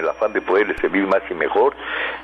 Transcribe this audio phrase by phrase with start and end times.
[0.00, 1.74] el afán de poder servir más y mejor,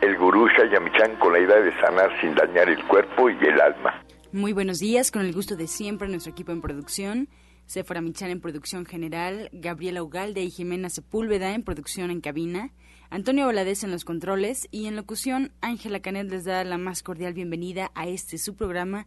[0.00, 4.02] el gurú Shayamichan con la idea de sanar sin dañar el cuerpo y el alma.
[4.32, 7.28] Muy buenos días, con el gusto de siempre nuestro equipo en producción.
[7.66, 12.70] Sephora Michan en producción general, Gabriela Ugalde y Jimena Sepúlveda en producción en cabina,
[13.10, 17.34] Antonio Valadez en los controles y en locución, Ángela Canet les da la más cordial
[17.34, 19.06] bienvenida a este su programa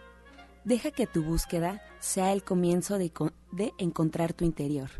[0.63, 3.11] Deja que tu búsqueda sea el comienzo de,
[3.79, 4.91] encontrar tu interior,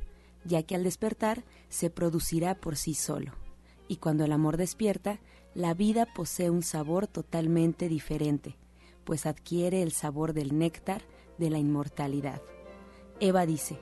[0.44, 3.34] ya que al despertar se producirá por sí solo.
[3.88, 5.20] Y cuando el amor despierta,
[5.54, 8.58] la vida posee un sabor totalmente diferente,
[9.04, 11.04] pues adquiere el sabor del néctar
[11.38, 12.42] de la inmortalidad.
[13.20, 13.78] Eva dice,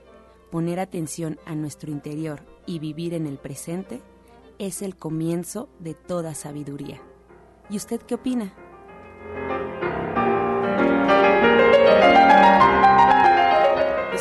[0.52, 4.02] poner atención a nuestro interior y vivir en el presente
[4.58, 7.02] es el comienzo de toda sabiduría.
[7.70, 8.54] ¿Y usted qué opina?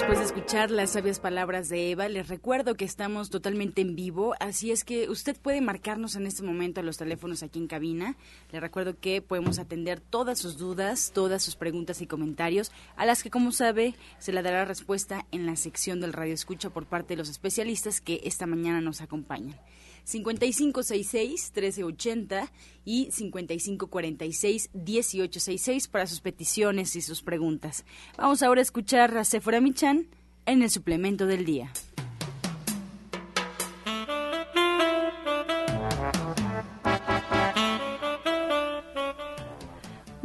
[0.09, 4.34] Después de escuchar las sabias palabras de Eva, les recuerdo que estamos totalmente en vivo,
[4.41, 8.17] así es que usted puede marcarnos en este momento a los teléfonos aquí en cabina.
[8.50, 13.23] Le recuerdo que podemos atender todas sus dudas, todas sus preguntas y comentarios, a las
[13.23, 17.09] que, como sabe, se le dará respuesta en la sección del Radio Escucha por parte
[17.09, 19.61] de los especialistas que esta mañana nos acompañan.
[20.06, 22.50] 5566-1380
[22.84, 27.84] y 5546-1866 para sus peticiones y sus preguntas.
[28.16, 30.08] Vamos ahora a escuchar a Sephora Michan
[30.46, 31.72] en el suplemento del día.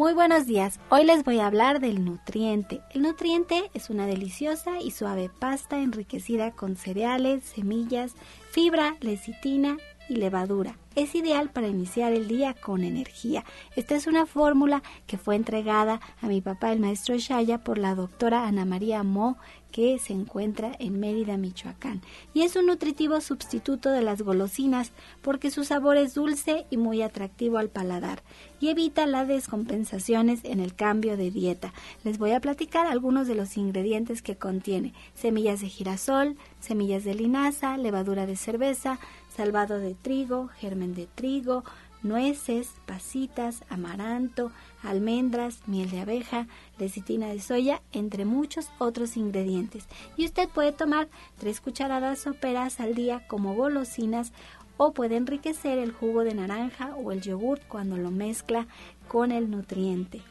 [0.04, 0.82] Muy buenos días.
[0.90, 2.82] Hoy les voy a hablar del nutriente.
[2.94, 8.14] El nutriente es una deliciosa y suave pasta enriquecida con cereales, semillas,
[8.54, 9.78] fibra, lecitina
[10.10, 10.78] y levadura.
[10.96, 13.44] Es ideal para iniciar el día con energía.
[13.76, 17.96] Esta es una fórmula que fue entregada a mi papá, el maestro Shaya, por la
[17.96, 19.38] doctora Ana María Mo,
[19.72, 22.02] que se encuentra en Mérida, Michoacán.
[22.36, 24.92] Y es un nutritivo sustituto de las golosinas
[25.24, 28.22] porque su sabor es dulce y muy atractivo al paladar
[28.60, 31.74] y evita las descompensaciones en el cambio de dieta.
[32.04, 34.94] Les voy a platicar algunos de los ingredientes que contiene.
[35.16, 39.00] Semillas de girasol, semillas de linaza, levadura de cerveza,
[39.36, 41.64] salvado de trigo, germen de trigo,
[42.04, 44.52] nueces, pasitas, amaranto,
[44.84, 49.86] almendras, miel de abeja, lecitina de soya, entre muchos otros ingredientes.
[50.18, 51.08] Y usted puede tomar
[51.40, 54.34] tres cucharadas soperas al día como golosinas
[54.78, 58.68] o puede enriquecer el jugo de naranja o el yogur cuando lo mezcla
[59.08, 60.22] con el nutriente.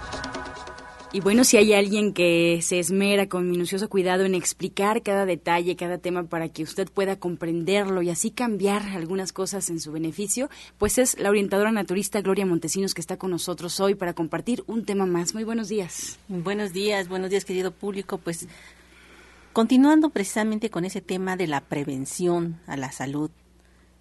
[1.13, 5.75] Y bueno, si hay alguien que se esmera con minucioso cuidado en explicar cada detalle,
[5.75, 10.49] cada tema para que usted pueda comprenderlo y así cambiar algunas cosas en su beneficio,
[10.77, 14.85] pues es la orientadora naturista Gloria Montesinos que está con nosotros hoy para compartir un
[14.85, 15.33] tema más.
[15.33, 16.17] Muy buenos días.
[16.29, 18.17] Buenos días, buenos días querido público.
[18.17, 18.47] Pues
[19.51, 23.31] continuando precisamente con ese tema de la prevención a la salud,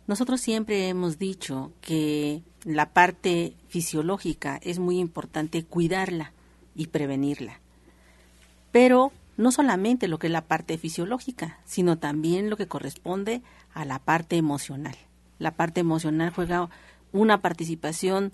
[0.06, 6.34] nosotros siempre hemos dicho que la parte fisiológica es muy importante cuidarla
[6.74, 7.60] y prevenirla.
[8.72, 13.84] Pero no solamente lo que es la parte fisiológica, sino también lo que corresponde a
[13.84, 14.96] la parte emocional.
[15.38, 16.68] La parte emocional juega
[17.12, 18.32] una participación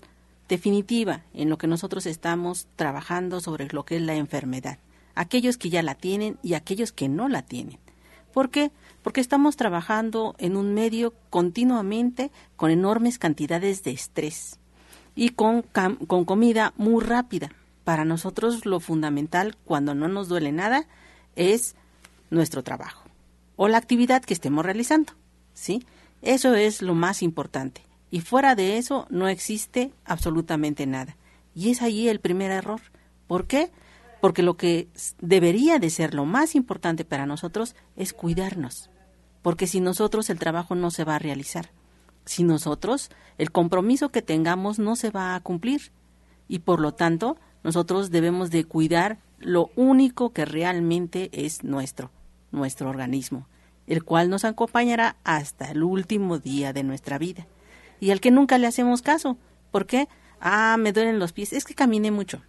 [0.49, 4.79] definitiva en lo que nosotros estamos trabajando sobre lo que es la enfermedad.
[5.15, 7.79] Aquellos que ya la tienen y aquellos que no la tienen.
[8.33, 8.71] ¿Por qué?
[9.01, 14.59] Porque estamos trabajando en un medio continuamente con enormes cantidades de estrés
[15.15, 17.51] y con, con comida muy rápida.
[17.87, 20.87] Para nosotros lo fundamental cuando no nos duele nada
[21.37, 21.73] es
[22.29, 23.05] nuestro trabajo
[23.55, 25.13] o la actividad que estemos realizando,
[25.53, 25.85] ¿sí?
[26.21, 27.83] Eso es lo más importante.
[28.11, 31.15] Y fuera de eso no existe absolutamente nada.
[31.55, 32.81] Y es ahí el primer error.
[33.25, 33.71] ¿Por qué?
[34.19, 34.89] Porque lo que
[35.21, 38.89] debería de ser lo más importante para nosotros es cuidarnos.
[39.41, 41.69] Porque si nosotros el trabajo no se va a realizar.
[42.25, 45.93] Si nosotros el compromiso que tengamos no se va a cumplir.
[46.49, 52.11] Y por lo tanto, nosotros debemos de cuidar lo único que realmente es nuestro,
[52.51, 53.47] nuestro organismo,
[53.85, 57.47] el cual nos acompañará hasta el último día de nuestra vida
[57.99, 59.37] y al que nunca le hacemos caso.
[59.71, 60.07] ¿Por qué?
[60.39, 62.41] Ah, me duelen los pies, es que caminé mucho.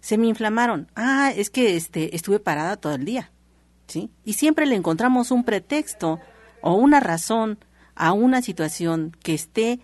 [0.00, 0.88] Se me inflamaron.
[0.94, 3.30] Ah, es que este estuve parada todo el día.
[3.86, 4.10] ¿Sí?
[4.24, 6.18] Y siempre le encontramos un pretexto
[6.62, 7.58] o una razón
[7.94, 9.80] a una situación que esté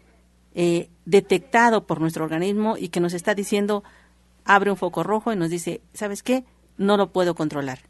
[0.54, 3.84] eh, detectado por nuestro organismo y que nos está diciendo,
[4.44, 6.44] abre un foco rojo y nos dice, ¿sabes qué?
[6.76, 7.80] No lo puedo controlar.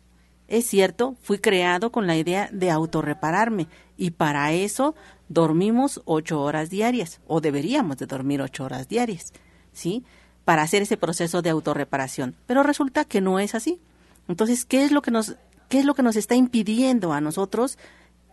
[0.49, 4.97] Es cierto, fui creado con la idea de autorrepararme y para eso
[5.29, 9.33] dormimos ocho horas diarias o deberíamos de dormir ocho horas diarias,
[9.73, 10.05] ¿sí?
[10.45, 12.35] Para hacer ese proceso de autorreparación.
[12.47, 13.81] Pero resulta que no es así.
[14.27, 15.37] Entonces, ¿qué es lo que nos,
[15.69, 17.79] qué es lo que nos está impidiendo a nosotros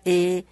[0.05, 0.45] eh,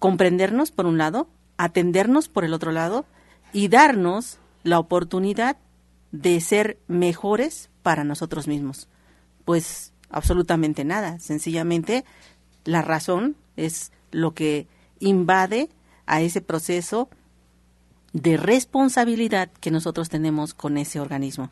[0.00, 1.28] comprendernos por un lado,
[1.58, 3.06] atendernos por el otro lado
[3.52, 5.58] y darnos la oportunidad
[6.22, 8.88] de ser mejores para nosotros mismos?
[9.44, 11.18] Pues absolutamente nada.
[11.18, 12.04] Sencillamente
[12.64, 14.66] la razón es lo que
[14.98, 15.68] invade
[16.06, 17.08] a ese proceso
[18.12, 21.50] de responsabilidad que nosotros tenemos con ese organismo.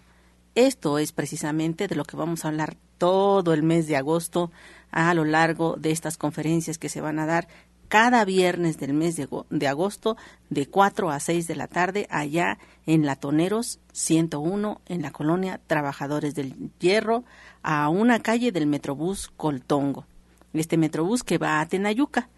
[0.55, 4.51] Esto es precisamente de lo que vamos a hablar todo el mes de agosto
[4.93, 7.49] a lo largo de estas conferencias que se van a dar
[7.95, 10.17] cada viernes del mes de, agosto
[10.51, 16.35] de 4 a 6 de la tarde allá en Latoneros 101 en la colonia Trabajadores
[16.35, 17.23] del Hierro
[17.63, 20.07] a una calle del Metrobús Coltongo.
[20.55, 22.29] Este Metrobús que va a Tenayuca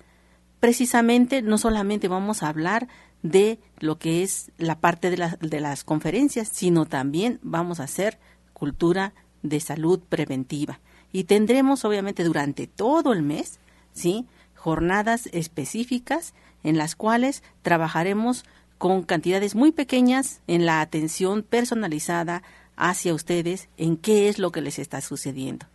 [0.61, 2.87] precisamente no solamente vamos a hablar
[3.23, 8.19] de lo que es la parte de, de las conferencias, sino también vamos a hacer
[8.53, 10.81] cultura de salud preventiva.
[11.13, 13.59] Y tendremos obviamente durante todo el mes,
[13.95, 14.27] ¿sí?
[14.67, 16.35] Jornadas específicas
[16.65, 18.45] en las cuales trabajaremos
[18.79, 22.43] con cantidades muy pequeñas en la atención personalizada
[22.75, 25.67] hacia ustedes en qué es lo que les está sucediendo.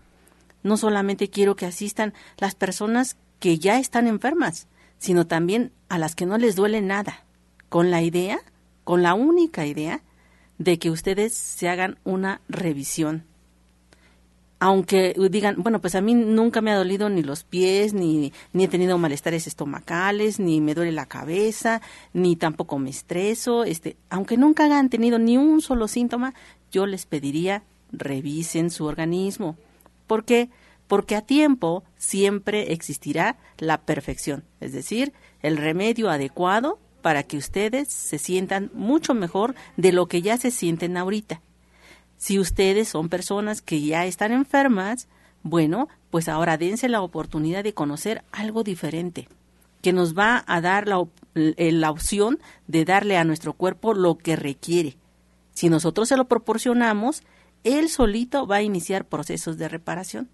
[0.62, 4.68] No solamente quiero que asistan las personas que ya están enfermas,
[5.00, 7.24] sino también a las que no les duele nada,
[7.70, 8.42] con la idea,
[8.84, 10.02] con la única idea,
[10.58, 13.24] de que ustedes se hagan una revisión.
[14.64, 18.64] Aunque digan, bueno, pues a mí nunca me ha dolido ni los pies, ni, ni
[18.64, 21.82] he tenido malestares estomacales, ni me duele la cabeza,
[22.14, 26.36] ni tampoco me estreso, este, aunque nunca hayan tenido ni un solo síntoma,
[26.72, 29.58] yo les pediría revisen su organismo.
[30.06, 30.50] ¿Por qué?
[30.92, 37.88] porque a tiempo siempre existirá la perfección, es decir, el remedio adecuado para que ustedes
[37.88, 41.42] se sientan mucho mejor de lo que ya se sienten ahorita.
[42.22, 45.08] Si ustedes son personas que ya están enfermas,
[45.42, 49.28] bueno, pues ahora dense la oportunidad de conocer algo diferente,
[49.82, 52.38] que nos va a dar la, la opción
[52.68, 54.98] de darle a nuestro cuerpo lo que requiere.
[55.56, 57.24] Si nosotros se lo proporcionamos,
[57.64, 60.30] él solito va a iniciar procesos de reparación.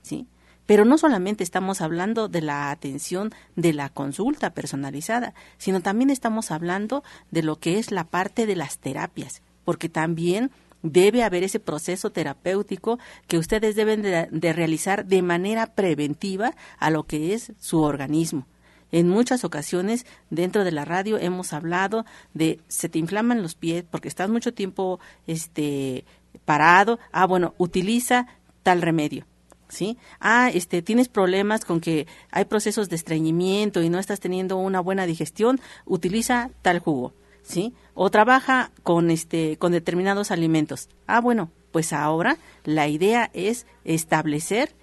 [0.00, 0.26] ¿sí?
[0.64, 6.50] Pero no solamente estamos hablando de la atención de la consulta personalizada, sino también estamos
[6.50, 10.50] hablando de lo que es la parte de las terapias, porque también
[10.92, 17.04] debe haber ese proceso terapéutico que ustedes deben de, realizar de manera preventiva a lo
[17.04, 18.46] que es su organismo.
[18.92, 23.84] En muchas ocasiones dentro de la radio hemos hablado de se te inflaman los pies
[23.90, 26.04] porque estás mucho tiempo este
[26.44, 28.26] parado, ah bueno, utiliza
[28.62, 29.26] tal remedio
[29.68, 29.98] ¿sí?
[30.20, 34.80] Ah, este, tienes problemas con que hay procesos de estreñimiento y no estás teniendo una
[34.80, 37.12] buena digestión, utiliza tal jugo,
[37.46, 37.74] ¿sí?
[37.94, 40.88] O trabaja con este, con determinados alimentos.
[41.06, 44.74] Ah, bueno, pues ahora la idea es establecer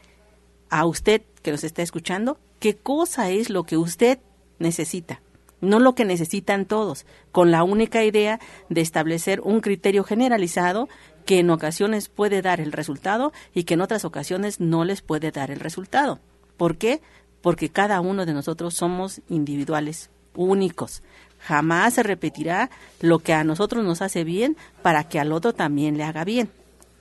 [0.70, 4.20] a usted que nos está escuchando qué cosa es lo que usted
[4.60, 5.22] necesita
[5.64, 10.90] no lo que necesitan todos, con la única idea de establecer un criterio generalizado
[11.26, 15.32] que en ocasiones puede dar el resultado y que en otras ocasiones no les puede
[15.32, 16.20] dar el resultado.
[16.58, 17.02] ¿Por qué?
[17.42, 21.02] Porque cada uno de nosotros somos individuales, únicos.
[21.44, 22.70] Jamás se repetirá
[23.02, 26.50] lo que a nosotros nos hace bien para que al otro también le haga bien.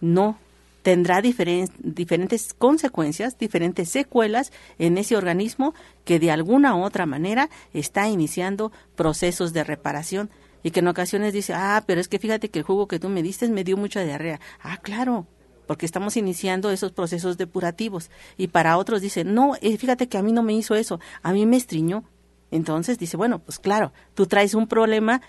[0.01, 0.37] No,
[0.83, 8.09] tendrá diferentes consecuencias, diferentes secuelas en ese organismo que de alguna u otra manera está
[8.09, 10.31] iniciando procesos de reparación
[10.63, 13.09] y que en ocasiones dice, ah, pero es que fíjate que el jugo que tú
[13.09, 14.41] me diste me dio mucha diarrea.
[14.61, 15.27] Ah, claro,
[15.67, 18.11] porque estamos iniciando esos procesos depurativos.
[18.37, 21.33] Y para otros dice, no, eh, fíjate que a mí no me hizo eso, a
[21.33, 22.05] mí me estriñó.
[22.53, 25.23] Entonces dice, bueno, pues claro, tú traes un problema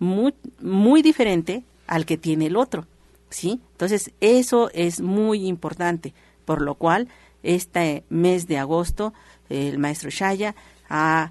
[0.00, 2.86] muy, muy diferente al que tiene el otro.
[3.28, 3.60] ¿Sí?
[3.72, 7.06] Entonces, eso es muy importante, por lo cual
[7.44, 9.12] este mes de agosto
[9.48, 10.56] el maestro Shaya
[10.88, 11.30] ha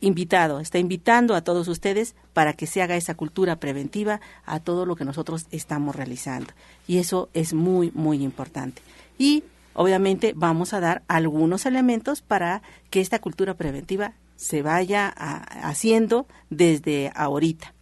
[0.00, 4.86] invitado, está invitando a todos ustedes para que se haga esa cultura preventiva a todo
[4.86, 6.52] lo que nosotros estamos realizando.
[6.86, 8.82] Y eso es muy, muy importante.
[9.18, 9.42] Y
[9.74, 17.12] obviamente vamos a dar algunos elementos para que esta cultura preventiva se vaya haciendo desde
[17.14, 17.74] ahorita.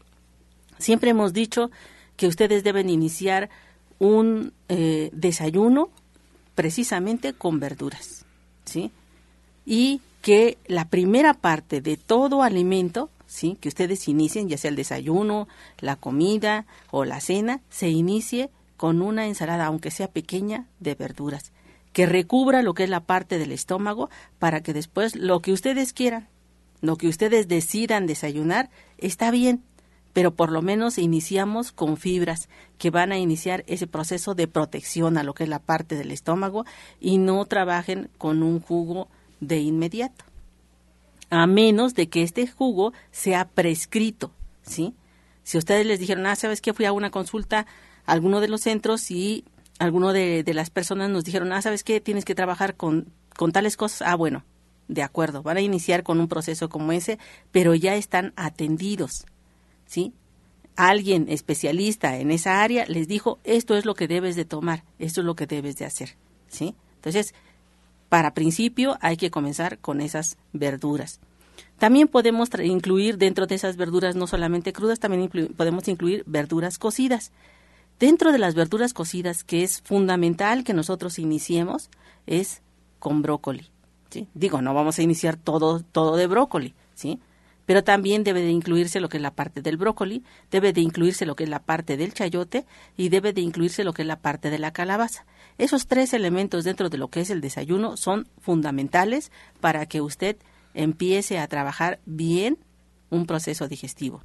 [0.78, 1.70] Siempre hemos dicho
[2.16, 3.50] que ustedes deben iniciar
[3.98, 5.90] un eh, desayuno
[6.54, 8.24] precisamente con verduras,
[8.64, 8.90] ¿sí?
[9.64, 13.56] Y que la primera parte de todo alimento, ¿sí?
[13.60, 19.02] que ustedes inicien, ya sea el desayuno, la comida o la cena, se inicie con
[19.02, 21.52] una ensalada, aunque sea pequeña, de verduras,
[21.92, 25.92] que recubra lo que es la parte del estómago para que después lo que ustedes
[25.92, 26.28] quieran,
[26.80, 29.62] lo que ustedes decidan desayunar, está bien,
[30.12, 35.18] pero por lo menos iniciamos con fibras que van a iniciar ese proceso de protección
[35.18, 36.64] a lo que es la parte del estómago
[37.00, 39.08] y no trabajen con un jugo
[39.40, 40.24] de inmediato,
[41.30, 44.32] a menos de que este jugo sea prescrito,
[44.62, 44.94] ¿sí?
[45.42, 47.66] Si ustedes les dijeron, ah, sabes que fui a una consulta
[48.06, 49.44] a alguno de los centros y
[49.78, 53.76] alguno de, las personas nos dijeron, ah, sabes que tienes que trabajar con, con tales
[53.76, 54.44] cosas, ah, bueno,
[54.90, 57.18] de acuerdo, van a iniciar con un proceso como ese,
[57.52, 59.24] pero ya están atendidos,
[59.86, 60.12] ¿sí?
[60.74, 65.20] Alguien especialista en esa área les dijo, esto es lo que debes de tomar, esto
[65.20, 66.16] es lo que debes de hacer,
[66.48, 66.74] ¿sí?
[66.96, 67.34] Entonces,
[68.08, 71.20] para principio hay que comenzar con esas verduras.
[71.78, 77.30] También podemos incluir dentro de esas verduras no solamente crudas, también podemos incluir verduras cocidas.
[78.00, 81.90] Dentro de las verduras cocidas, que es fundamental que nosotros iniciemos,
[82.26, 82.62] es
[82.98, 83.70] con brócoli.
[84.34, 87.20] Digo, no vamos a iniciar todo, todo de brócoli, ¿sí?
[87.70, 91.24] pero también debe de incluirse lo que es la parte del brócoli, debe de incluirse
[91.24, 94.18] lo que es la parte del chayote y debe de incluirse lo que es la
[94.18, 95.24] parte de la calabaza.
[95.56, 100.36] Esos tres elementos dentro de lo que es el desayuno son fundamentales para que usted
[100.74, 102.58] empiece a trabajar bien
[103.08, 104.20] un proceso digestivo.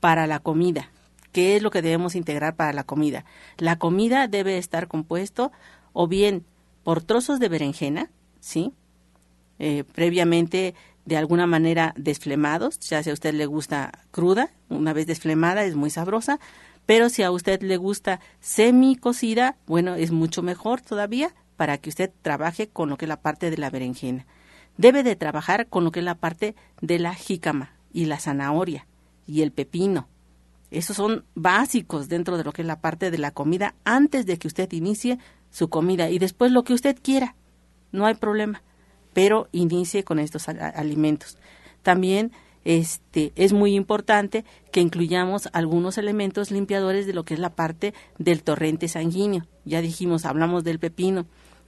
[0.00, 0.90] Para la comida,
[1.32, 3.26] ¿qué es lo que debemos integrar para la comida?
[3.58, 5.52] La comida debe estar compuesto
[5.92, 6.46] o bien
[6.82, 8.72] por trozos de berenjena, ¿sí?
[9.58, 15.06] Eh, previamente de alguna manera desflemados, ya si a usted le gusta cruda, una vez
[15.06, 16.40] desflemada es muy sabrosa,
[16.86, 21.90] pero si a usted le gusta semi cocida, bueno, es mucho mejor todavía para que
[21.90, 24.26] usted trabaje con lo que es la parte de la berenjena.
[24.76, 28.86] Debe de trabajar con lo que es la parte de la jícama y la zanahoria
[29.26, 30.08] y el pepino.
[30.70, 34.38] Esos son básicos dentro de lo que es la parte de la comida antes de
[34.38, 35.18] que usted inicie
[35.50, 37.36] su comida y después lo que usted quiera.
[37.92, 38.62] No hay problema
[39.14, 41.38] pero inicie con estos alimentos.
[41.82, 42.32] También
[42.64, 47.94] este, es muy importante que incluyamos algunos elementos limpiadores de lo que es la parte
[48.18, 49.46] del torrente sanguíneo.
[49.64, 51.26] Ya dijimos, hablamos del pepino,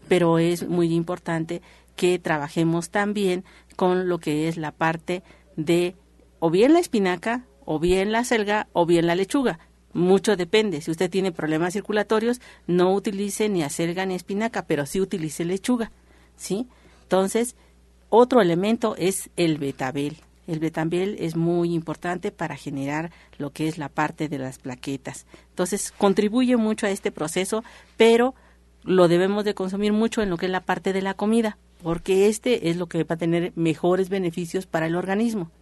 [0.08, 1.62] pero es muy importante
[1.96, 3.44] que trabajemos también
[3.76, 5.22] con lo que es la parte
[5.56, 5.94] de
[6.38, 9.58] o bien la espinaca, o bien la selga, o bien la lechuga.
[9.92, 10.80] Mucho depende.
[10.82, 15.90] Si usted tiene problemas circulatorios, no utilice ni acelga ni espinaca, pero sí utilice lechuga.
[16.36, 16.68] ¿Sí?
[17.06, 17.54] Entonces,
[18.08, 20.16] otro elemento es el betabel.
[20.48, 25.24] El betabel es muy importante para generar lo que es la parte de las plaquetas.
[25.50, 27.62] Entonces, contribuye mucho a este proceso,
[27.96, 28.34] pero
[28.82, 32.28] lo debemos de consumir mucho en lo que es la parte de la comida, porque
[32.28, 35.52] este es lo que va a tener mejores beneficios para el organismo.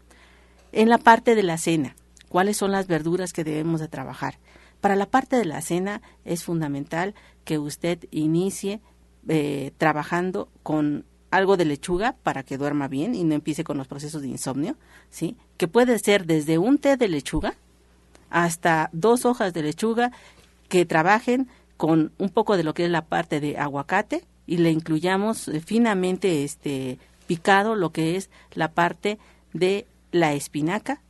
[0.73, 1.95] En la parte de la cena,
[2.31, 4.39] ¿cuáles son las verduras que debemos de trabajar?
[4.81, 8.81] Para la parte de la cena es fundamental que usted inicie
[9.29, 13.89] eh, trabajando con algo de lechuga para que duerma bien y no empiece con los
[13.89, 14.77] procesos de insomnio,
[15.11, 15.37] ¿sí?
[15.57, 17.55] Que puede ser desde un té de lechuga
[18.31, 20.13] hasta dos hojas de lechuga
[20.69, 24.71] que trabajen con un poco de lo que es la parte de aguacate y le
[24.71, 29.19] incluyamos eh, finamente este picado lo que es la parte
[29.53, 31.03] de la espinaca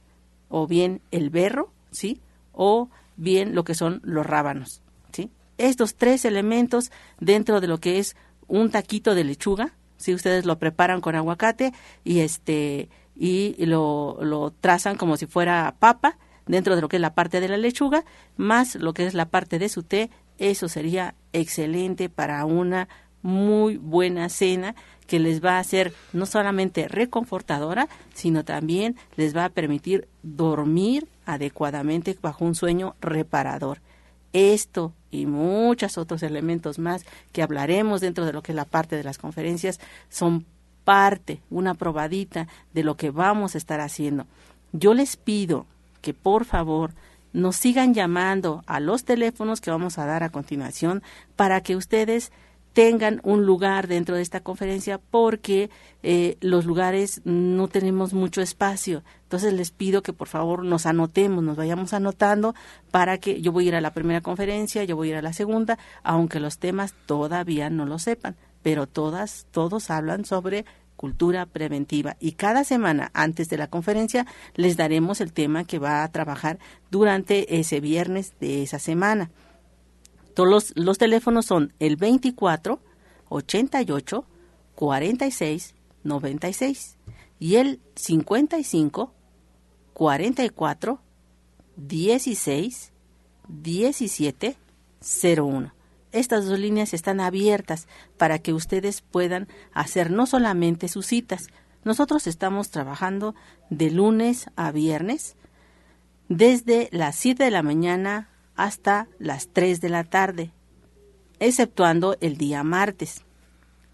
[0.49, 2.19] o bien el berro, ¿sí?
[2.53, 2.89] O
[3.19, 4.81] bien lo que son los rábanos,
[5.13, 5.31] ¿sí?
[5.59, 6.91] Estos tres elementos
[7.21, 8.17] dentro de lo que es
[8.49, 11.73] un taquito de lechuga si ustedes lo preparan con aguacate
[12.05, 17.01] y este y lo, lo trazan como si fuera papa dentro de lo que es
[17.01, 18.05] la parte de la lechuga,
[18.37, 22.89] más lo que es la parte de su té, eso sería excelente para una
[23.23, 24.75] muy buena cena
[25.07, 31.09] que les va a hacer no solamente reconfortadora, sino también les va a permitir dormir
[31.27, 33.81] adecuadamente bajo un sueño reparador.
[34.35, 38.97] Esto y muchos otros elementos más que hablaremos dentro de lo que es la parte
[38.97, 39.79] de las conferencias
[40.11, 40.45] son
[40.85, 44.27] parte, una probadita de lo que vamos a estar haciendo.
[44.73, 45.67] Yo les pido
[46.03, 46.93] que por favor
[47.33, 51.03] nos sigan llamando a los teléfonos que vamos a dar a continuación
[51.37, 52.33] para que ustedes
[52.75, 55.71] tengan un lugar dentro de esta conferencia porque
[56.03, 59.05] eh, los lugares no tenemos mucho espacio.
[59.23, 62.55] Entonces les pido que por favor nos anotemos, nos vayamos anotando
[62.91, 65.23] para que yo voy a ir a la primera conferencia, yo voy a ir a
[65.23, 70.65] la segunda, aunque los temas todavía no lo sepan, pero todas, todos hablan sobre
[70.97, 72.17] cultura preventiva.
[72.19, 74.27] Y cada semana antes de la conferencia
[74.57, 76.59] les daremos el tema que va a trabajar
[76.91, 79.31] durante ese viernes de esa semana.
[80.35, 82.81] Todos los, teléfonos son el 24
[83.29, 84.27] 88
[84.75, 86.97] 46 96
[87.39, 89.15] y el 55
[89.93, 91.01] 44
[91.77, 92.93] 16
[93.49, 94.57] 17
[95.37, 95.75] 01.
[96.13, 101.49] Estas dos líneas están abiertas para que ustedes puedan hacer no solamente sus citas.
[101.85, 103.35] Nosotros estamos trabajando
[103.71, 105.37] de lunes a viernes
[106.29, 110.53] desde las 7 de la mañana hasta las 3 de la tarde,
[111.41, 113.25] exceptuando el día martes.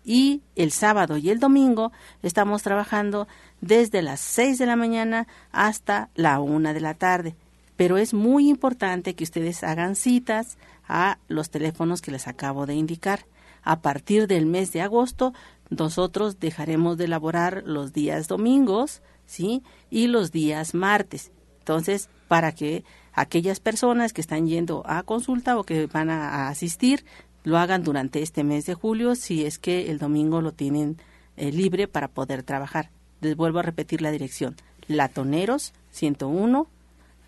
[0.04, 3.28] Y el sábado y el domingo estamos trabajando
[3.60, 7.36] desde las 6 de la mañana hasta la 1 de la tarde.
[7.76, 12.74] Pero es muy importante que ustedes hagan citas a los teléfonos que les acabo de
[12.74, 13.26] indicar.
[13.62, 15.32] A partir del mes de agosto,
[15.68, 19.62] nosotros dejaremos de elaborar los días domingos, ¿sí?
[19.90, 21.30] Y los días martes.
[21.60, 27.04] Entonces, para que aquellas personas que están yendo a consulta o que van a, asistir
[27.42, 30.98] lo hagan durante este mes de julio, si es que el domingo lo tienen
[31.36, 32.90] eh, libre para poder trabajar.
[33.22, 34.56] Les vuelvo a repetir la dirección.
[34.88, 36.66] Latoneros 101,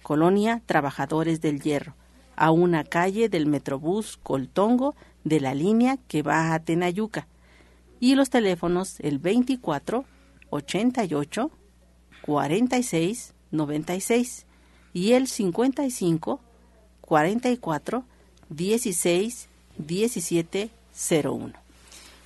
[0.02, 1.94] Colonia Trabajadores del Hierro
[2.36, 7.28] a una calle del Metrobús Coltongo de la línea que va a Tenayuca.
[8.00, 10.04] Y los teléfonos el 24
[10.50, 11.50] 88
[12.22, 14.46] 46 96
[14.92, 16.40] y el 55
[17.00, 18.04] 44
[18.48, 20.70] 16 17
[21.24, 21.62] 01.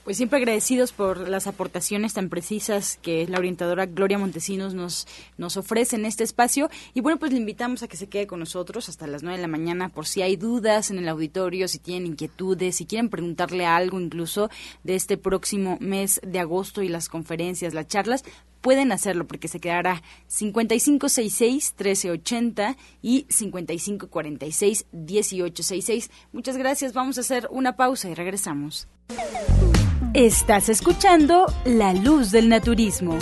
[0.07, 5.57] Pues siempre agradecidos por las aportaciones tan precisas que la orientadora Gloria Montesinos nos, nos
[5.57, 6.71] ofrece en este espacio.
[6.95, 9.43] Y bueno, pues le invitamos a que se quede con nosotros hasta las 9 de
[9.43, 13.67] la mañana por si hay dudas en el auditorio, si tienen inquietudes, si quieren preguntarle
[13.67, 14.49] algo incluso
[14.85, 18.23] de este próximo mes de agosto y las conferencias, las charlas,
[18.67, 26.11] pueden hacerlo porque se quedará 5566-1380 y 5546-1866.
[26.33, 28.89] Muchas gracias, vamos a hacer una pausa y regresamos.
[30.15, 33.17] Estás escuchando La Luz del Naturismo.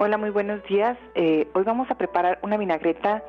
[0.04, 0.98] Hola, muy buenos días.
[1.14, 3.22] Eh, hoy vamos a preparar una vinagreta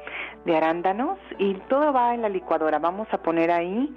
[0.43, 2.79] de arándanos y todo va en la licuadora.
[2.79, 3.95] Vamos a poner ahí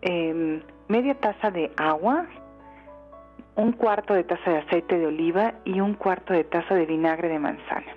[0.00, 2.24] em, media taza de agua,
[3.56, 7.28] un cuarto de taza de aceite de oliva y un cuarto de taza de vinagre
[7.28, 7.94] de manzana.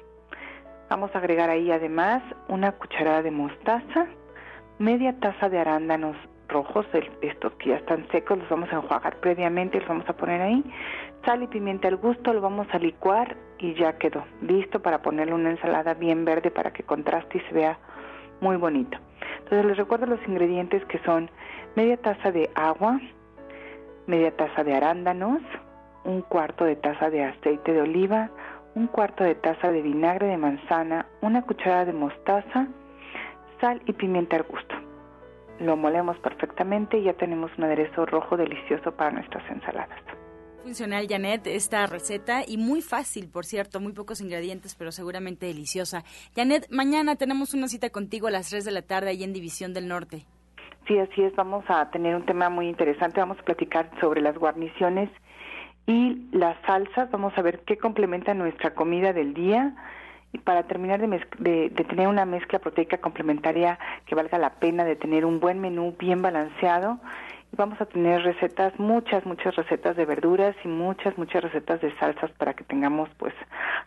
[0.90, 4.08] Vamos a agregar ahí además una cucharada de mostaza,
[4.78, 6.86] media taza de arándanos rojos,
[7.22, 10.64] estos que ya están secos, los vamos a enjuagar previamente, los vamos a poner ahí,
[11.26, 15.34] sal y pimienta al gusto, lo vamos a licuar y ya quedó listo para ponerle
[15.34, 17.78] una ensalada bien verde para que contraste y se vea
[18.42, 18.98] muy bonito.
[19.40, 21.30] Entonces les recuerdo los ingredientes que son
[21.76, 23.00] media taza de agua,
[24.06, 25.42] media taza de arándanos,
[26.04, 28.30] un cuarto de taza de aceite de oliva,
[28.76, 32.68] un cuarto de taza de vinagre de manzana, una cucharada de mostaza,
[33.60, 34.87] sal y pimienta al gusto.
[35.60, 40.00] Lo molemos perfectamente y ya tenemos un aderezo rojo delicioso para nuestras ensaladas
[40.68, 46.04] funcional, Janet, esta receta y muy fácil, por cierto, muy pocos ingredientes, pero seguramente deliciosa.
[46.36, 49.74] Janet, mañana tenemos una cita contigo a las 3 de la tarde ahí en División
[49.74, 50.26] del Norte.
[50.86, 54.38] Sí, así es, vamos a tener un tema muy interesante, vamos a platicar sobre las
[54.38, 55.10] guarniciones
[55.86, 59.74] y las salsas, vamos a ver qué complementa nuestra comida del día
[60.34, 64.96] y para terminar de, de, tener una mezcla proteica complementaria que valga la pena, de
[64.96, 67.00] tener un buen menú bien balanceado
[67.56, 72.32] vamos a tener recetas, muchas, muchas recetas de verduras y muchas, muchas recetas de salsas
[72.32, 73.34] para que tengamos pues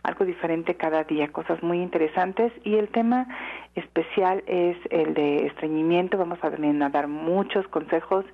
[0.03, 2.51] algo diferente cada día, cosas muy interesantes.
[2.63, 3.27] Y el tema
[3.75, 6.17] especial es el de estreñimiento.
[6.17, 8.25] Vamos a a dar muchos consejos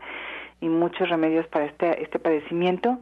[0.62, 2.98] y muchos remedios para este, este padecimiento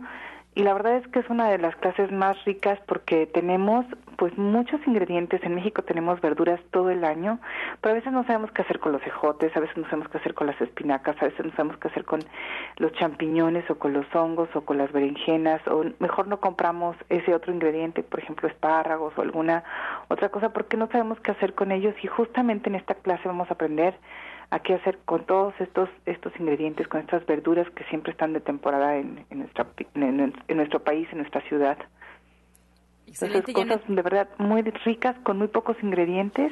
[0.56, 4.38] y la verdad es que es una de las clases más ricas porque tenemos pues
[4.38, 5.44] muchos ingredientes.
[5.44, 7.40] En México tenemos verduras todo el año,
[7.82, 10.18] pero a veces no sabemos qué hacer con los ejotes, a veces no sabemos qué
[10.18, 12.22] hacer con las espinacas, a veces no sabemos qué hacer con
[12.78, 17.36] los champiñones o con los hongos o con las berenjenas o mejor no compramos ese
[17.36, 19.66] otro ingrediente, por ejemplo espárragos o alguna
[20.08, 23.50] otra cosa porque no sabemos qué hacer con ellos y justamente en esta clase vamos
[23.52, 23.96] a aprender
[24.50, 28.40] a qué hacer con todos estos estos ingredientes, con estas verduras que siempre están de
[28.40, 31.78] temporada en, en, nuestra, en, nuestro país, en nuestra ciudad.
[33.08, 36.52] Excelente, cosas de verdad muy ricas, con muy pocos ingredientes,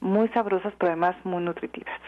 [0.00, 2.00] muy sabrosas, pero además muy nutritivas.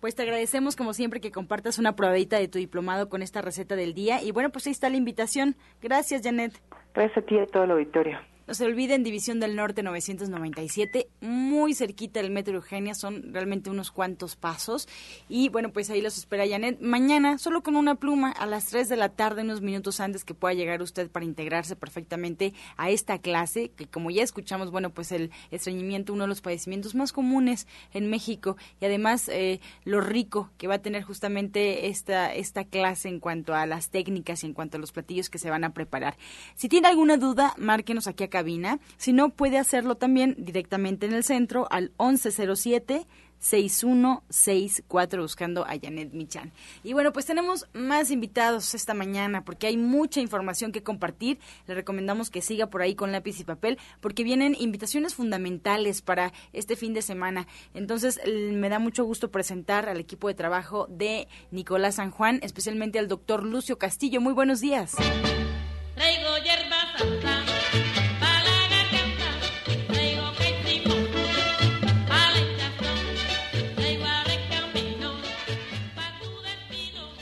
[0.00, 3.74] Pues te agradecemos como siempre que compartas una probadita de tu diplomado con esta receta
[3.74, 4.22] del día.
[4.22, 5.56] Y bueno, pues ahí está la invitación.
[5.80, 6.52] Gracias, Janet.
[6.92, 8.18] Gracias a ti y a todo el auditorio.
[8.46, 13.90] No se olviden, División del Norte 997, muy cerquita del Metro Eugenia, son realmente unos
[13.90, 14.86] cuantos pasos.
[15.30, 16.78] Y bueno, pues ahí los espera Janet.
[16.82, 20.34] Mañana, solo con una pluma, a las 3 de la tarde, unos minutos antes que
[20.34, 25.10] pueda llegar usted para integrarse perfectamente a esta clase, que como ya escuchamos, bueno, pues
[25.12, 28.58] el estreñimiento, uno de los padecimientos más comunes en México.
[28.78, 33.54] Y además, eh, lo rico que va a tener justamente esta, esta clase en cuanto
[33.54, 36.18] a las técnicas y en cuanto a los platillos que se van a preparar.
[36.56, 41.14] Si tiene alguna duda, márquenos aquí a cabina, si no puede hacerlo también directamente en
[41.14, 43.06] el centro al 1107
[43.38, 46.50] 6164 buscando a Janet Michan.
[46.82, 51.38] Y bueno, pues tenemos más invitados esta mañana porque hay mucha información que compartir.
[51.66, 56.32] Le recomendamos que siga por ahí con lápiz y papel porque vienen invitaciones fundamentales para
[56.52, 57.46] este fin de semana.
[57.74, 62.98] Entonces, me da mucho gusto presentar al equipo de trabajo de Nicolás San Juan, especialmente
[62.98, 64.22] al doctor Lucio Castillo.
[64.22, 64.94] Muy buenos días.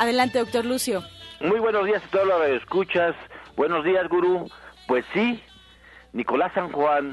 [0.03, 1.05] Adelante, doctor Lucio.
[1.41, 3.15] Muy buenos días a todos los que escuchas.
[3.55, 4.51] Buenos días, gurú.
[4.89, 5.41] Pues sí,
[6.13, 7.13] Nicolás San Juan,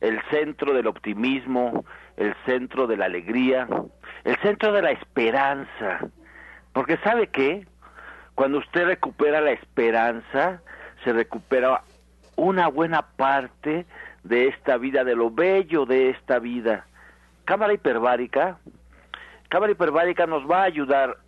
[0.00, 1.84] el centro del optimismo,
[2.16, 3.68] el centro de la alegría,
[4.24, 6.00] el centro de la esperanza.
[6.72, 7.64] Porque ¿sabe qué?
[8.34, 10.60] Cuando usted recupera la esperanza,
[11.04, 11.84] se recupera
[12.34, 13.86] una buena parte
[14.24, 16.88] de esta vida, de lo bello de esta vida.
[17.44, 18.58] Cámara hiperbárica,
[19.48, 21.18] cámara hiperbárica nos va a ayudar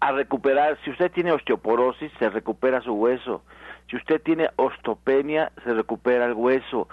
[0.00, 3.42] a recuperar, si usted tiene osteoporosis, se recupera su hueso.
[3.88, 6.88] Si usted tiene osteopenia, se recupera el hueso.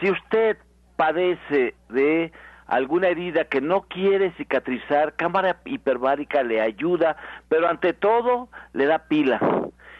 [0.00, 0.56] Si usted
[0.96, 2.32] padece de
[2.66, 7.16] alguna herida que no quiere cicatrizar, cámara hiperbárica le ayuda,
[7.48, 9.40] pero ante todo le da pila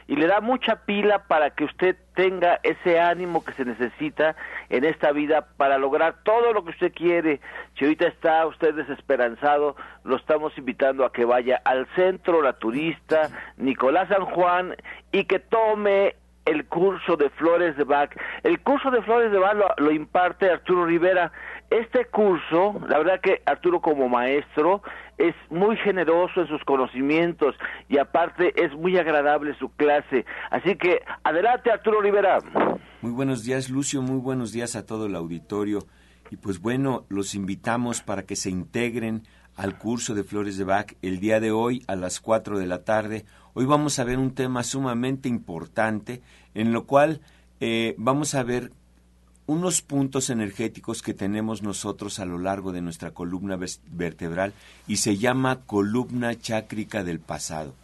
[0.09, 4.37] y le da mucha pila para que usted tenga ese ánimo que se necesita
[4.69, 7.40] en esta vida para lograr todo lo que usted quiere.
[7.77, 13.31] Si ahorita está usted desesperanzado, lo estamos invitando a que vaya al centro, la turista,
[13.57, 14.77] Nicolás San Juan,
[15.12, 16.14] y que tome
[16.47, 18.11] el curso de Flores de Bach.
[18.45, 21.33] El curso de Flores de Bach lo, imparte Arturo Rivera.
[21.69, 24.83] Este curso, la verdad que Arturo como maestro
[25.18, 27.55] es muy generoso en sus conocimientos
[27.88, 30.24] y aparte es muy agradable su clase.
[30.50, 32.38] Así que adelante Arturo Rivera.
[33.00, 35.81] Muy buenos días Lucio, muy buenos días a todo el auditorio.
[36.31, 39.22] Y pues bueno, los invitamos para que se integren
[39.55, 42.85] al curso de Flores de Bach el día de hoy a las 4 de la
[42.85, 43.24] tarde.
[43.55, 46.20] Hoy vamos a ver un tema sumamente importante
[46.55, 47.20] en lo cual
[47.61, 48.70] eh, vamos a ver
[49.47, 53.59] unos puntos energéticos que tenemos nosotros a lo largo de nuestra columna
[53.91, 54.53] vertebral
[54.89, 57.75] y se llama columna chácrica del pasado.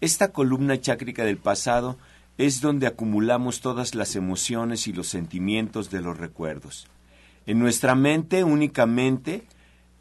[0.00, 1.98] Esta columna chácrica del pasado
[2.38, 6.86] es donde acumulamos todas las emociones y los sentimientos de los recuerdos.
[7.46, 9.44] En nuestra mente únicamente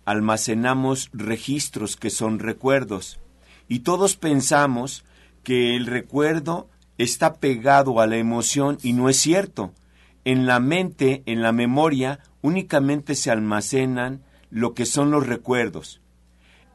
[0.05, 3.19] almacenamos registros que son recuerdos
[3.67, 5.03] y todos pensamos
[5.43, 9.73] que el recuerdo está pegado a la emoción y no es cierto.
[10.23, 16.01] En la mente, en la memoria, únicamente se almacenan lo que son los recuerdos.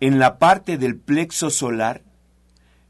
[0.00, 2.02] En la parte del plexo solar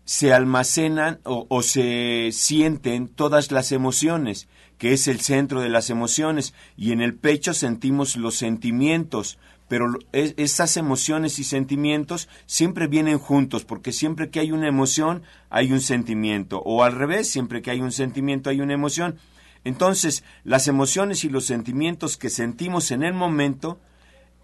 [0.05, 6.55] se almacenan o, se sienten todas las emociones, que es el centro de las emociones,
[6.77, 9.39] y en el pecho sentimos los sentimientos,
[9.69, 15.73] pero esas emociones y sentimientos siempre vienen juntos, porque siempre que hay una emoción hay
[15.73, 19.19] un sentimiento, o al revés, siempre que hay un sentimiento hay una emoción.
[19.67, 23.79] Entonces, las emociones y los sentimientos que sentimos en el momento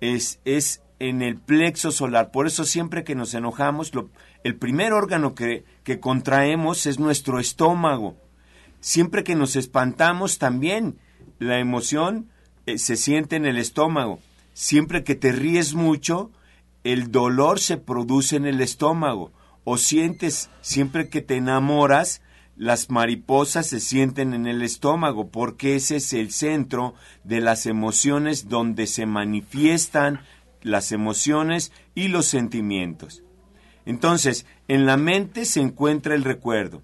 [0.00, 2.30] es, es en el plexo solar.
[2.30, 3.92] Por eso siempre que nos enojamos,
[4.44, 8.16] el primer órgano que, que contraemos es nuestro estómago.
[8.80, 10.98] Siempre que nos espantamos también,
[11.38, 12.28] la emoción
[12.66, 14.20] eh, se siente en el estómago
[14.54, 16.30] siempre que te ríes mucho,
[16.84, 19.32] el dolor se produce en el estómago.
[19.64, 22.20] O sientes, siempre que te enamoras,
[22.56, 28.48] las mariposas se sienten en el estómago, porque ese es el centro de las emociones
[28.48, 30.20] donde se manifiestan
[30.62, 33.22] las emociones y los sentimientos.
[33.84, 36.82] Entonces, en la mente se encuentra el recuerdo.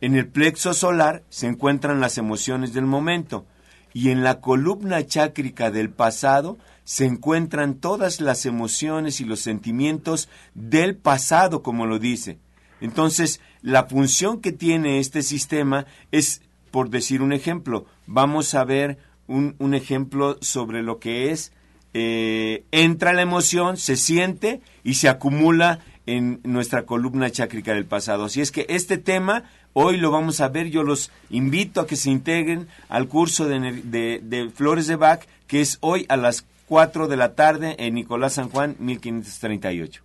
[0.00, 3.46] En el plexo solar se encuentran las emociones del momento.
[3.94, 10.28] Y en la columna chácrica del pasado se encuentran todas las emociones y los sentimientos
[10.54, 12.38] del pasado, como lo dice.
[12.80, 18.98] Entonces, la función que tiene este sistema es, por decir un ejemplo, vamos a ver
[19.26, 21.52] un, ejemplo sobre lo que es,
[21.94, 28.26] eh, entra la emoción, se siente y se acumula en nuestra columna chácrica del pasado.
[28.26, 30.68] Así es que este tema hoy lo vamos a ver.
[30.68, 35.24] Yo los invito a que se integren al curso de, de, de Flores de Bach,
[35.46, 40.02] que es hoy a las 4 de la tarde en Nicolás San Juan, 1538.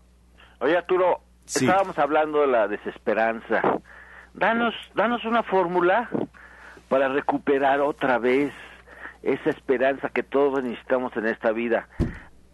[0.60, 1.22] Oye, Arturo,
[1.56, 3.62] estábamos hablando de la desesperanza.
[4.34, 6.10] Danos, danos una fórmula
[6.88, 8.54] para recuperar otra vez
[9.24, 11.88] esa esperanza que todos necesitamos en esta vida.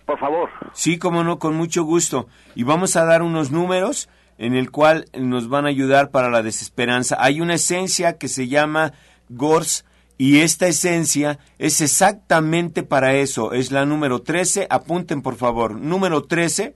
[0.05, 0.49] Por favor.
[0.73, 2.27] Sí, como no, con mucho gusto.
[2.55, 6.43] Y vamos a dar unos números en el cual nos van a ayudar para la
[6.43, 7.17] desesperanza.
[7.19, 8.93] Hay una esencia que se llama
[9.29, 9.85] GORS
[10.17, 13.53] y esta esencia es exactamente para eso.
[13.53, 14.67] Es la número 13.
[14.69, 15.75] Apunten, por favor.
[15.75, 16.75] Número 13,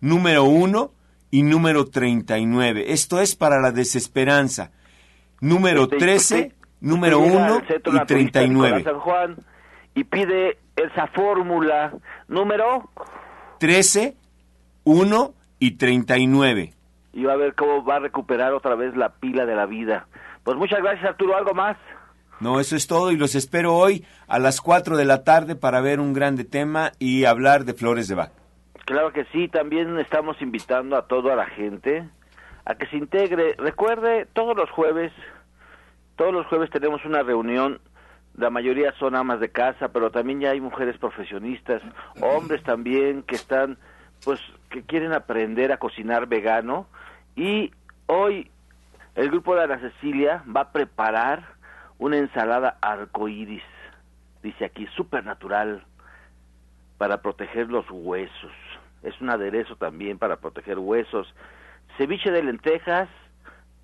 [0.00, 0.92] número 1
[1.30, 2.92] y número 39.
[2.92, 4.72] Esto es para la desesperanza.
[5.40, 8.84] Número 13, número 1 y 39.
[8.84, 9.36] San Juan
[9.94, 11.92] y pide esa fórmula.
[12.28, 12.90] Número
[13.58, 14.16] 13,
[14.84, 16.74] 1 y 39.
[17.12, 20.06] Y va a ver cómo va a recuperar otra vez la pila de la vida.
[20.44, 21.36] Pues muchas gracias, Arturo.
[21.36, 21.76] ¿Algo más?
[22.40, 25.82] No, eso es todo y los espero hoy a las 4 de la tarde para
[25.82, 28.39] ver un grande tema y hablar de flores de Bach.
[28.90, 32.08] Claro que sí, también estamos invitando a toda la gente
[32.64, 33.54] a que se integre.
[33.56, 35.12] Recuerde, todos los jueves,
[36.16, 37.80] todos los jueves tenemos una reunión,
[38.36, 41.80] la mayoría son amas de casa, pero también ya hay mujeres profesionistas,
[42.20, 43.78] hombres también que están,
[44.24, 46.88] pues, que quieren aprender a cocinar vegano
[47.36, 47.70] y
[48.06, 48.50] hoy
[49.14, 51.44] el grupo de Ana Cecilia va a preparar
[51.98, 53.62] una ensalada arcoíris,
[54.42, 55.84] dice aquí, supernatural,
[56.98, 58.50] para proteger los huesos.
[59.02, 61.32] Es un aderezo también para proteger huesos.
[61.96, 63.08] Ceviche de lentejas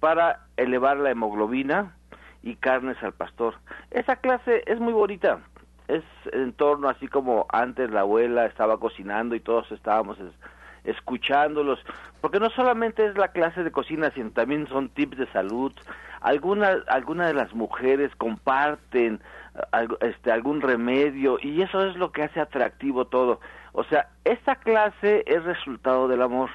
[0.01, 1.95] para elevar la hemoglobina
[2.43, 3.55] y carnes al pastor.
[3.91, 5.41] Esa clase es muy bonita.
[5.89, 10.19] Es en torno así como antes la abuela estaba cocinando y todos estábamos
[10.85, 11.81] escuchándolos,
[12.21, 15.73] porque no solamente es la clase de cocina, sino también son tips de salud.
[16.21, 19.21] Algunas alguna de las mujeres comparten
[20.01, 23.41] este, algún remedio y eso es lo que hace atractivo todo.
[23.79, 26.49] O sea, esta clase es resultado del amor.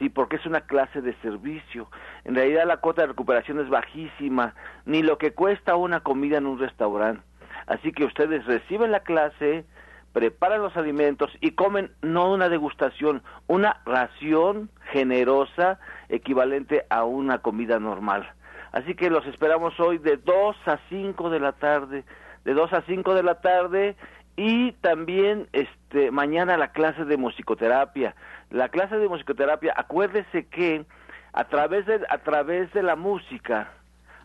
[0.00, 1.88] Sí, porque es una clase de servicio.
[2.24, 6.46] En realidad la cuota de recuperación es bajísima, ni lo que cuesta una comida en
[6.46, 7.22] un restaurante.
[7.68, 9.66] Así que ustedes reciben la clase,
[10.12, 17.78] preparan los alimentos y comen no una degustación, una ración generosa equivalente a una comida
[17.78, 18.32] normal.
[18.72, 22.04] Así que los esperamos hoy de 2 a 5 de la tarde,
[22.44, 23.96] de 2 a 5 de la tarde
[24.38, 28.14] y también este mañana la clase de musicoterapia.
[28.50, 30.86] La clase de musicoterapia, acuérdese que
[31.32, 33.72] a través de a través de la música,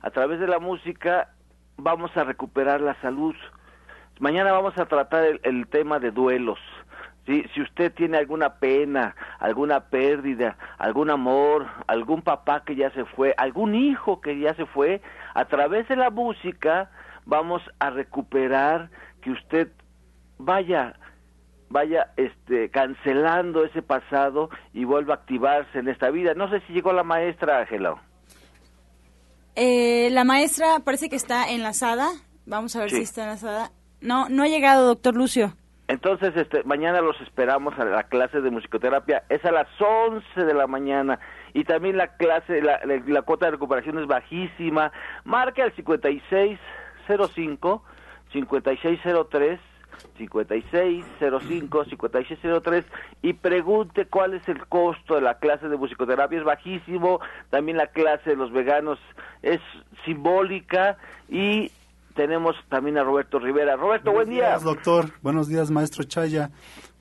[0.03, 1.29] a través de la música
[1.77, 3.35] vamos a recuperar la salud.
[4.19, 6.59] Mañana vamos a tratar el, tema de duelos.
[7.25, 7.43] ¿sí?
[7.55, 13.33] Si usted tiene alguna pena, alguna pérdida, algún amor, algún papá que ya se fue,
[13.35, 15.01] algún hijo que ya se fue,
[15.33, 16.91] a través de la música
[17.25, 19.69] vamos a recuperar que usted
[20.37, 20.95] vaya
[21.69, 26.35] vaya este cancelando ese pasado y vuelva a activarse en esta vida.
[26.35, 27.95] No sé si llegó la maestra Ángela.
[29.55, 32.09] Eh, la maestra parece que está enlazada.
[32.45, 33.71] Vamos a ver si está enlazada.
[34.01, 35.53] No, no ha llegado, doctor Lucio.
[35.87, 39.23] Entonces, este, mañana los esperamos a la clase de musicoterapia.
[39.29, 41.19] Es a las 11 de la mañana.
[41.53, 44.93] Y también la clase, la, la, cuota de recuperación es bajísima.
[45.23, 47.83] Marque al 5605,
[48.31, 49.59] 5603,
[50.17, 52.85] 5605, 5603
[53.21, 56.39] y pregunte cuál es el costo de la clase de musicoterapia.
[56.39, 57.19] Es bajísimo.
[57.49, 58.99] También la clase de los veganos
[59.41, 59.61] es
[60.05, 60.97] simbólica
[61.29, 61.71] y
[62.15, 63.75] tenemos también a Roberto Rivera.
[63.75, 64.43] Roberto, buen día.
[64.43, 65.11] Buenos días, doctor.
[65.21, 66.51] Buenos días, maestro Chaya.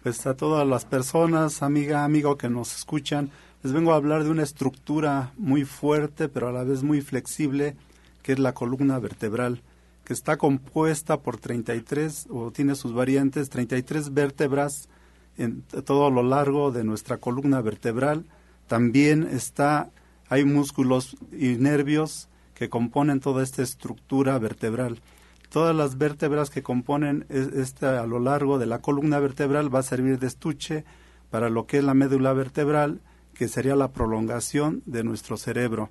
[0.03, 3.31] Pues a todas las personas, amiga, amigo que nos escuchan,
[3.63, 7.77] les vengo a hablar de una estructura muy fuerte, pero a la vez muy flexible,
[8.23, 9.63] que es la columna vertebral,
[10.05, 14.89] que está compuesta por 33, o tiene sus variantes, 33 vértebras
[15.39, 18.27] en todo lo largo de nuestra columna vertebral.
[18.67, 19.91] También está,
[20.29, 25.01] hay músculos y nervios que componen toda esta estructura vertebral.
[25.51, 29.85] Todas las vértebras que componen esta a lo largo de la columna vertebral va a
[29.85, 30.85] servir de estuche
[31.31, 33.01] para lo que es la médula vertebral,
[33.35, 35.91] que sería la prolongación de nuestro cerebro.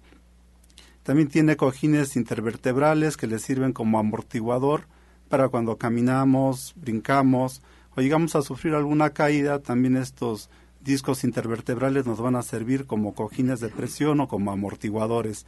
[1.04, 4.84] También tiene cojines intervertebrales que le sirven como amortiguador
[5.30, 7.62] para cuando caminamos, brincamos
[7.96, 10.50] o llegamos a sufrir alguna caída, también estos
[10.84, 15.46] discos intervertebrales nos van a servir como cojines de presión o como amortiguadores.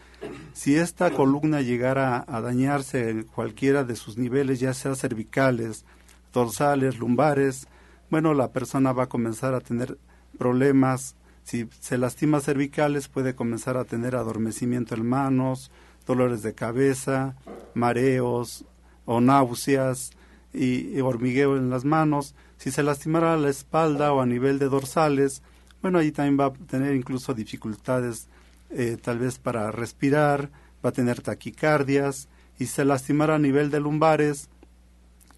[0.54, 5.86] Si esta columna llegara a dañarse en cualquiera de sus niveles, ya sea cervicales,
[6.32, 7.68] dorsales, lumbares,
[8.10, 9.98] bueno, la persona va a comenzar a tener
[10.38, 11.16] problemas.
[11.44, 15.72] Si se lastima cervicales, puede comenzar a tener adormecimiento en manos,
[16.06, 17.36] dolores de cabeza,
[17.74, 18.66] mareos
[19.06, 20.12] o náuseas
[20.54, 22.36] y hormigueo en las manos.
[22.58, 25.42] Si se lastimara la espalda o a nivel de dorsales,
[25.82, 28.30] bueno, ahí también va a tener incluso dificultades
[28.70, 30.50] eh, tal vez para respirar,
[30.84, 34.50] va a tener taquicardias, y se lastimara a nivel de lumbares,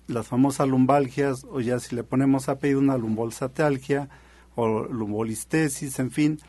[0.08, 4.08] las famosas lumbalgias, o ya si le ponemos a pedir una lumbolsatalgia
[4.56, 6.39] o lumbolistesis, en fin,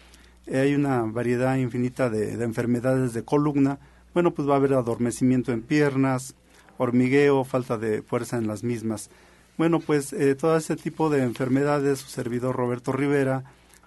[0.46, 3.78] eh, hay una variedad infinita de, de enfermedades de columna.
[4.14, 6.34] Bueno, pues va a haber adormecimiento en piernas,
[6.78, 9.10] hormigueo, falta de fuerza en las mismas.
[9.58, 13.44] Bueno, pues eh, todo ese tipo de enfermedades, su servidor Roberto Rivera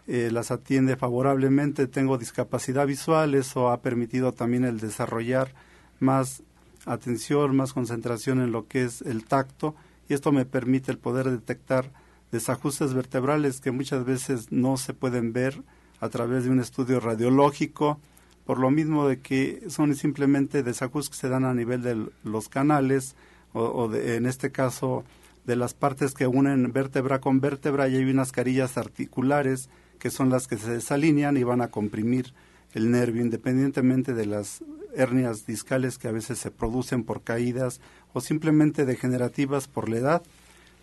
[0.07, 1.85] eh, las atiende favorablemente.
[1.85, 5.53] Tengo discapacidad visual, eso ha permitido también el desarrollar
[5.99, 6.41] más
[6.85, 9.75] atención, más concentración en lo que es el tacto
[10.07, 11.91] y esto me permite el poder detectar
[12.31, 15.63] desajustes vertebrales que muchas veces no se pueden ver
[15.99, 17.99] a través de un estudio radiológico,
[18.45, 22.49] por lo mismo de que son simplemente desajustes que se dan a nivel de los
[22.49, 23.15] canales
[23.53, 25.03] o, de, en este caso
[25.45, 30.29] de las partes que unen vértebra con vértebra y hay unas carillas articulares que son
[30.29, 32.33] las que se desalinean y van a comprimir
[32.73, 34.63] el nervio independientemente de las
[34.95, 37.81] hernias discales que a veces se producen por caídas
[38.13, 40.23] o simplemente degenerativas por la edad.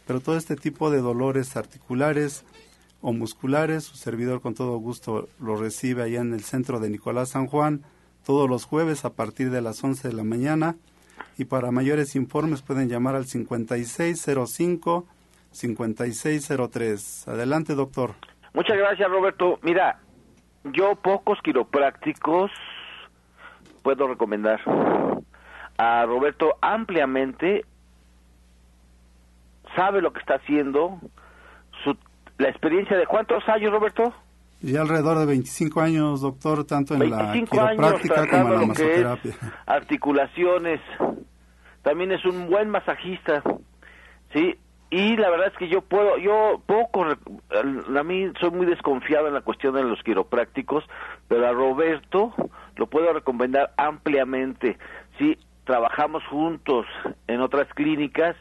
[0.06, 2.44] Pero todo este tipo de dolores articulares
[3.00, 7.30] o musculares, su servidor con todo gusto lo recibe allá en el centro de Nicolás
[7.30, 7.82] San Juan,
[8.24, 10.76] todos los jueves a partir de las 11 de la mañana
[11.38, 15.06] y para mayores informes pueden llamar al 5605
[15.52, 17.28] 5603.
[17.28, 18.14] Adelante, doctor.
[18.52, 19.58] Muchas gracias, Roberto.
[19.62, 20.00] Mira,
[20.64, 22.50] yo pocos quiroprácticos
[23.82, 24.60] puedo recomendar.
[25.78, 27.64] A Roberto ampliamente
[29.76, 30.98] sabe lo que está haciendo.
[31.84, 31.96] Su,
[32.38, 34.12] la experiencia de cuántos años, Roberto?
[34.62, 39.34] Y alrededor de 25 años, doctor, tanto en la quiropráctica como en la masoterapia.
[39.66, 40.80] articulaciones.
[41.82, 43.42] También es un buen masajista.
[44.32, 44.58] Sí,
[44.90, 49.34] y la verdad es que yo puedo, yo poco, a mí soy muy desconfiado en
[49.34, 50.84] la cuestión de los quiroprácticos,
[51.28, 52.34] pero a Roberto
[52.76, 54.78] lo puedo recomendar ampliamente.
[55.18, 56.86] Sí, trabajamos juntos
[57.26, 58.36] en otras clínicas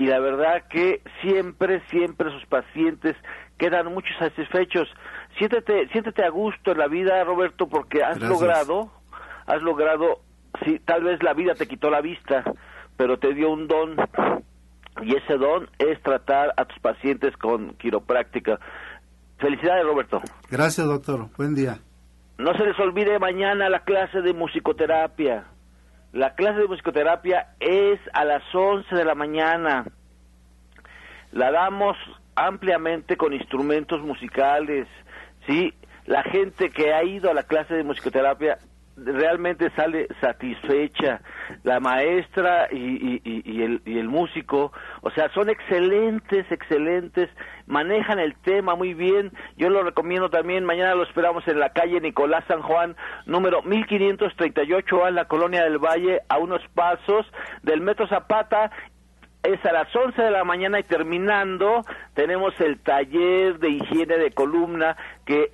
[0.00, 3.14] y la verdad que siempre, siempre sus pacientes
[3.58, 4.88] quedan mucho satisfechos.
[5.36, 8.90] Siéntete, siéntete a gusto en la vida, Roberto, porque has logrado,
[9.46, 10.20] has logrado,
[10.64, 12.44] sí, tal vez la vida te quitó la vista,
[12.96, 13.94] pero te dio un don
[15.02, 18.58] y ese don es tratar a tus pacientes con quiropráctica.
[19.36, 20.22] Felicidades, Roberto.
[20.50, 21.28] Gracias, doctor.
[21.36, 21.76] Buen día.
[22.38, 25.44] No se les olvide mañana la clase de musicoterapia.
[26.12, 29.84] La clase de musicoterapia es a las 11 de la mañana.
[31.30, 31.96] La damos
[32.34, 34.88] ampliamente con instrumentos musicales.
[35.46, 35.72] Sí,
[36.06, 38.58] la gente que ha ido a la clase de musicoterapia
[39.04, 41.20] realmente sale satisfecha
[41.62, 44.72] la maestra y, y, el, y, el, músico,
[45.02, 47.28] o sea, son excelentes, excelentes,
[47.66, 52.00] manejan el tema muy bien, yo lo recomiendo también, mañana lo esperamos en la calle
[52.00, 52.96] Nicolás San Juan,
[53.26, 57.26] número 1538 en la Colonia del Valle, a unos pasos
[57.62, 58.70] del Metro Zapata,
[59.42, 61.82] es a las 11 de la mañana y terminando
[62.14, 65.52] tenemos el taller de higiene de columna que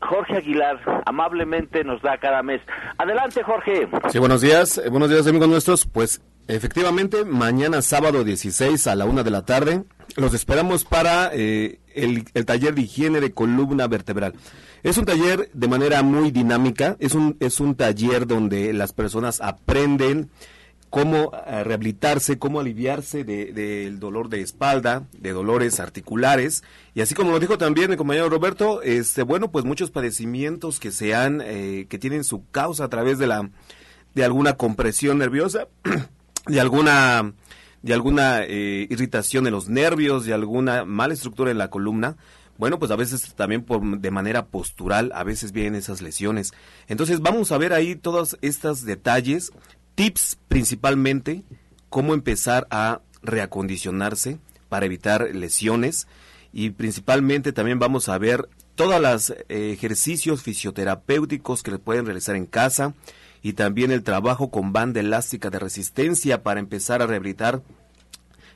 [0.00, 2.60] Jorge Aguilar amablemente nos da cada mes.
[2.98, 3.88] Adelante, Jorge.
[4.10, 4.78] Sí, buenos días.
[4.78, 5.86] Eh, buenos días, amigos nuestros.
[5.86, 9.84] Pues efectivamente, mañana sábado 16 a la una de la tarde,
[10.16, 14.34] los esperamos para eh, el, el, taller de higiene de columna vertebral.
[14.82, 19.40] Es un taller de manera muy dinámica, es un, es un taller donde las personas
[19.40, 20.30] aprenden
[20.96, 27.32] cómo eh, rehabilitarse, cómo aliviarse del dolor de espalda, de dolores articulares, y así como
[27.32, 31.84] lo dijo también el compañero Roberto, este, bueno, pues muchos padecimientos que se han, eh,
[31.90, 33.50] que tienen su causa a través de la,
[34.14, 35.68] de alguna compresión nerviosa,
[36.46, 37.34] de alguna,
[37.82, 42.16] de alguna eh, irritación en los nervios, de alguna mala estructura en la columna,
[42.58, 46.54] bueno, pues a veces también por, de manera postural, a veces vienen esas lesiones.
[46.88, 49.52] Entonces vamos a ver ahí todos estos detalles
[49.96, 51.42] tips principalmente,
[51.88, 54.38] cómo empezar a reacondicionarse
[54.68, 56.06] para evitar lesiones
[56.52, 62.46] y principalmente también vamos a ver todos los eh, ejercicios fisioterapéuticos que pueden realizar en
[62.46, 62.94] casa
[63.42, 67.62] y también el trabajo con banda elástica de resistencia para empezar a rehabilitar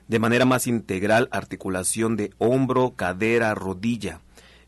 [0.08, 4.20] de manera más integral articulación de hombro, cadera, rodilla.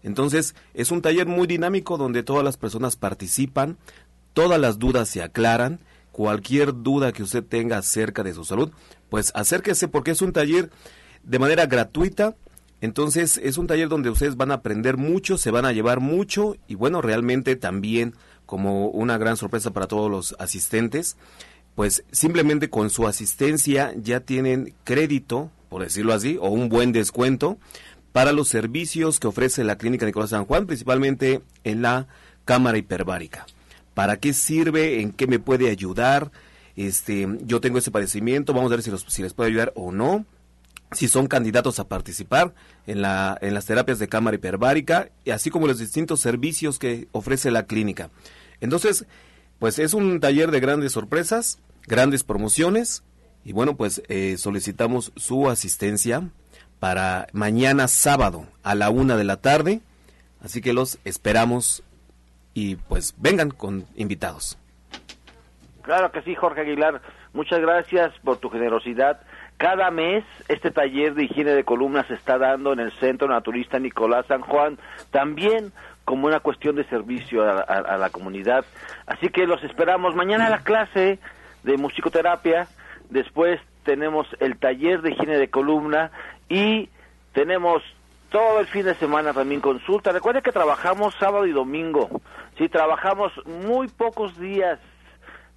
[0.03, 3.77] Entonces es un taller muy dinámico donde todas las personas participan,
[4.33, 5.81] todas las dudas se aclaran
[6.13, 8.71] cualquier duda que usted tenga acerca de su salud,
[9.09, 10.71] pues acérquese porque es un taller
[11.25, 12.37] de manera gratuita.
[12.81, 16.57] Entonces es un taller donde ustedes van a aprender mucho, se van a llevar mucho
[16.67, 21.17] y bueno, realmente también como una gran sorpresa para todos los asistentes,
[21.75, 27.57] pues simplemente con su asistencia ya tienen crédito, por decirlo así, o un buen descuento
[28.11, 32.09] para los servicios que ofrece la Clínica Nicolás San Juan, principalmente en la
[32.45, 33.47] cámara hiperbárica
[33.95, 36.31] para qué sirve, en qué me puede ayudar.
[36.77, 39.93] Este, yo tengo ese padecimiento, vamos a ver si, los, si les puede ayudar o
[39.93, 40.25] no.
[40.93, 42.55] Si son candidatos a participar
[42.87, 47.09] en, la, en las terapias de cámara hiperbárica, y así como los distintos servicios que
[47.13, 48.11] ofrece la clínica.
[48.61, 49.07] Entonces,
[49.59, 53.05] pues es un taller de grandes sorpresas, grandes promociones,
[53.45, 56.31] y bueno, pues eh, solicitamos su asistencia
[56.79, 59.81] para mañana sábado a la una de la tarde.
[60.41, 61.83] Así que los esperamos
[62.55, 64.59] y pues vengan con invitados.
[65.83, 67.01] Claro que sí, Jorge Aguilar.
[67.33, 69.21] Muchas gracias por tu generosidad.
[69.57, 73.79] Cada mes este taller de higiene de columnas se está dando en el Centro Naturista
[73.79, 74.79] Nicolás San Juan,
[75.11, 75.73] también
[76.05, 78.65] como una cuestión de servicio a, la comunidad.
[79.07, 81.19] Así que los esperamos mañana a la clase
[81.63, 82.67] de musicoterapia,
[83.09, 86.11] después tenemos el taller de higiene de columna
[86.49, 86.89] y
[87.33, 87.83] tenemos
[88.33, 90.11] todo el fin de semana también consulta.
[90.11, 92.09] Recuerde que trabajamos sábado y domingo.
[92.57, 94.81] Sí, trabajamos muy pocos días.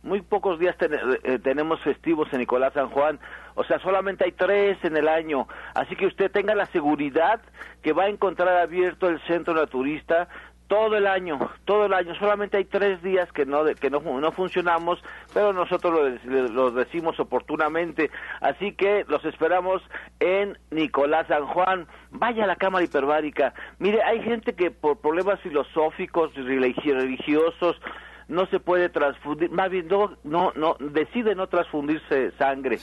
[0.03, 3.19] Muy pocos días eh, tenemos festivos en Nicolás San Juan.
[3.55, 5.47] O sea, solamente hay tres en el año.
[5.73, 7.41] Así que usted tenga la seguridad
[7.81, 10.27] que va a encontrar abierto el centro naturista
[10.67, 12.15] todo el año, todo el año.
[12.15, 14.99] Solamente hay tres días que no que no, no funcionamos,
[15.33, 18.11] pero nosotros lo, decimos oportunamente.
[18.41, 19.81] Así que los esperamos
[20.19, 21.87] en Nicolás San Juan.
[22.11, 23.53] Vaya a la cámara hiperbárica.
[23.79, 27.79] Mire, hay gente que por problemas filosóficos, religiosos,
[28.27, 32.79] no se puede transfundir, más bien no, no, no decide no transfundirse sangre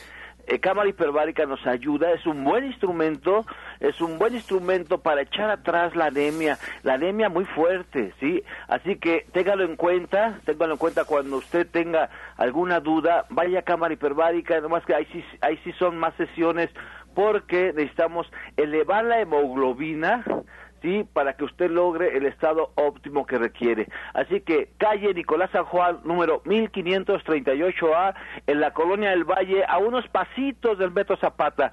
[0.61, 3.45] cámara hiperbárica nos ayuda, es un buen instrumento,
[3.81, 8.43] es un buen instrumento para echar atrás la anemia, la anemia muy fuerte, ¿sí?
[8.69, 13.63] Así que téngalo en cuenta, téngalo en cuenta cuando usted tenga alguna duda, vaya a
[13.63, 16.71] cámara hiperbárica, nomás que ahí sí, ahí sí son más sesiones
[17.15, 20.25] porque necesitamos elevar la hemoglobina,
[20.83, 21.07] ¿sí?
[21.13, 23.89] Para que usted logre el estado óptimo que requiere.
[24.15, 28.15] Así que calle Nicolás San Juan, número 1538A,
[28.47, 31.73] en la colonia del Valle, a unos pasitos del Metro Zapata.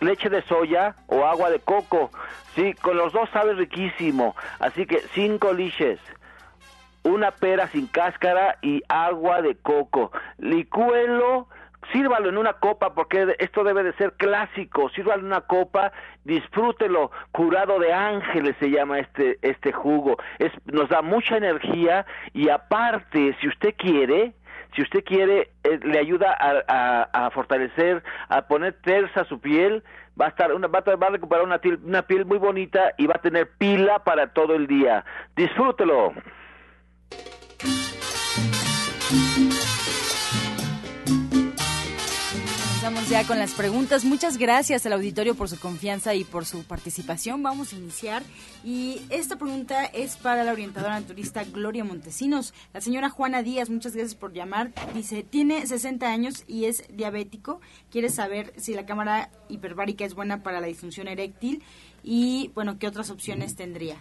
[0.00, 2.10] leche de soya o agua de coco.
[2.54, 4.34] Sí, con los dos sabe riquísimo.
[4.58, 6.00] Así que cinco liches,
[7.02, 10.10] una pera sin cáscara y agua de coco.
[10.38, 11.48] Licúelo
[11.92, 15.92] sírvalo en una copa porque esto debe de ser clásico, sírvalo en una copa,
[16.24, 22.48] disfrútelo, curado de ángeles se llama este este jugo, es nos da mucha energía y
[22.48, 24.34] aparte, si usted quiere,
[24.74, 29.82] si usted quiere, eh, le ayuda a, fortalecer, a poner tersa su piel,
[30.20, 33.06] va a estar una, va, a, va a recuperar una, una piel muy bonita y
[33.06, 35.04] va a tener pila para todo el día.
[35.34, 36.12] Disfrútelo.
[43.08, 44.04] Ya con las preguntas.
[44.04, 47.42] Muchas gracias al auditorio por su confianza y por su participación.
[47.42, 48.22] Vamos a iniciar.
[48.64, 52.54] Y esta pregunta es para la orientadora turista Gloria Montesinos.
[52.72, 54.72] La señora Juana Díaz, muchas gracias por llamar.
[54.94, 57.60] Dice, tiene 60 años y es diabético.
[57.90, 61.62] Quiere saber si la cámara hiperbárica es buena para la disfunción eréctil
[62.02, 63.96] y, bueno, qué otras opciones tendría.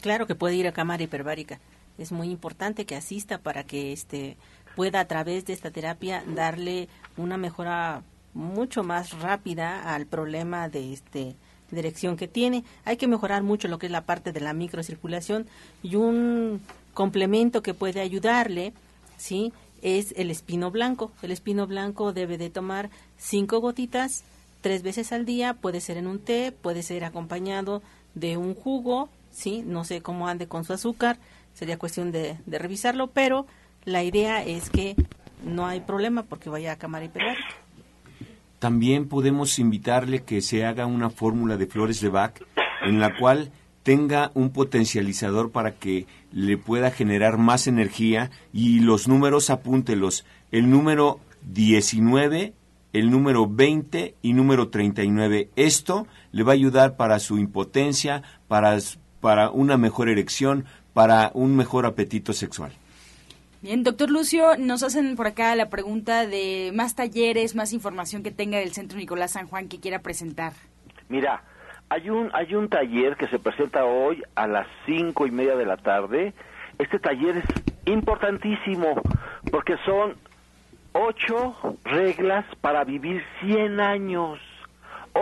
[0.00, 1.60] Claro que puede ir a cámara hiperbárica.
[1.98, 4.36] Es muy importante que asista para que este
[4.76, 8.02] pueda a través de esta terapia darle una mejora
[8.34, 11.34] mucho más rápida al problema de este
[11.70, 12.62] dirección que tiene.
[12.84, 15.46] Hay que mejorar mucho lo que es la parte de la microcirculación
[15.82, 16.60] y un
[16.94, 18.72] complemento que puede ayudarle,
[19.16, 19.52] ¿sí?
[19.82, 21.10] Es el espino blanco.
[21.22, 24.22] El espino blanco debe de tomar cinco gotitas
[24.60, 27.82] tres veces al día, puede ser en un té, puede ser acompañado
[28.14, 29.62] de un jugo, ¿sí?
[29.64, 31.18] No sé cómo ande con su azúcar,
[31.54, 33.46] sería cuestión de, de revisarlo, pero
[33.86, 34.96] la idea es que
[35.44, 37.54] no hay problema porque vaya a cámara hiperbárica.
[38.58, 42.34] También podemos invitarle que se haga una fórmula de flores de Bach
[42.82, 49.06] en la cual tenga un potencializador para que le pueda generar más energía y los
[49.06, 50.26] números apúntelos.
[50.50, 52.54] El número 19,
[52.92, 55.50] el número 20 y número 39.
[55.54, 58.76] Esto le va a ayudar para su impotencia, para,
[59.20, 62.72] para una mejor erección, para un mejor apetito sexual.
[63.62, 68.30] Bien, doctor Lucio, nos hacen por acá la pregunta de más talleres, más información que
[68.30, 70.52] tenga del Centro Nicolás San Juan que quiera presentar.
[71.08, 71.42] Mira,
[71.88, 75.64] Hay un, hay un taller que se presenta hoy a las cinco y media de
[75.64, 76.34] la tarde.
[76.78, 77.44] Este taller es
[77.86, 79.00] importantísimo
[79.52, 80.16] porque son
[80.92, 84.40] ocho reglas para vivir 100 años.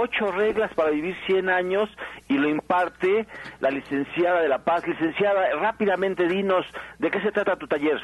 [0.00, 1.88] Ocho reglas para vivir 100 años
[2.28, 3.26] y lo imparte
[3.60, 4.86] la licenciada de La Paz.
[4.86, 6.66] Licenciada, rápidamente dinos
[6.98, 8.00] de qué se trata tu taller.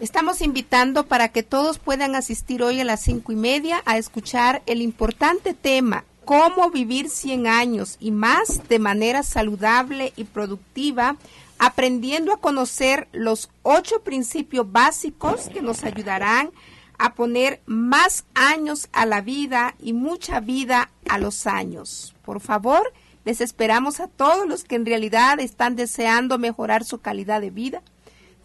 [0.00, 4.62] Estamos invitando para que todos puedan asistir hoy a las cinco y media a escuchar
[4.66, 11.16] el importante tema cómo vivir 100 años y más de manera saludable y productiva
[11.58, 16.52] aprendiendo a conocer los ocho principios básicos que nos ayudarán a
[17.14, 22.14] poner más años a la vida y mucha vida a los años.
[22.22, 22.92] Por favor,
[23.24, 27.82] les esperamos a todos los que en realidad están deseando mejorar su calidad de vida.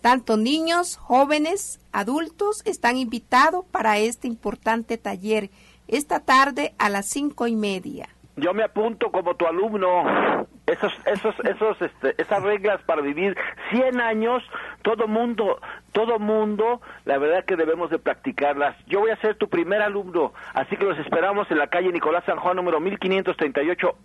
[0.02, 5.50] Tanto niños, jóvenes, adultos están invitados para este importante taller
[5.88, 8.10] esta tarde a las cinco y media.
[8.38, 10.48] Yo me apunto como tu alumno.
[10.68, 13.36] Esos, esos, esos, este, esas reglas para vivir
[13.72, 14.44] 100 años,
[14.84, 15.60] todo mundo,
[15.92, 18.76] todo mundo, la verdad que debemos de practicarlas.
[18.86, 22.26] Yo voy a ser tu primer alumno, así que los esperamos en la calle Nicolás
[22.26, 23.96] San Juan número 1538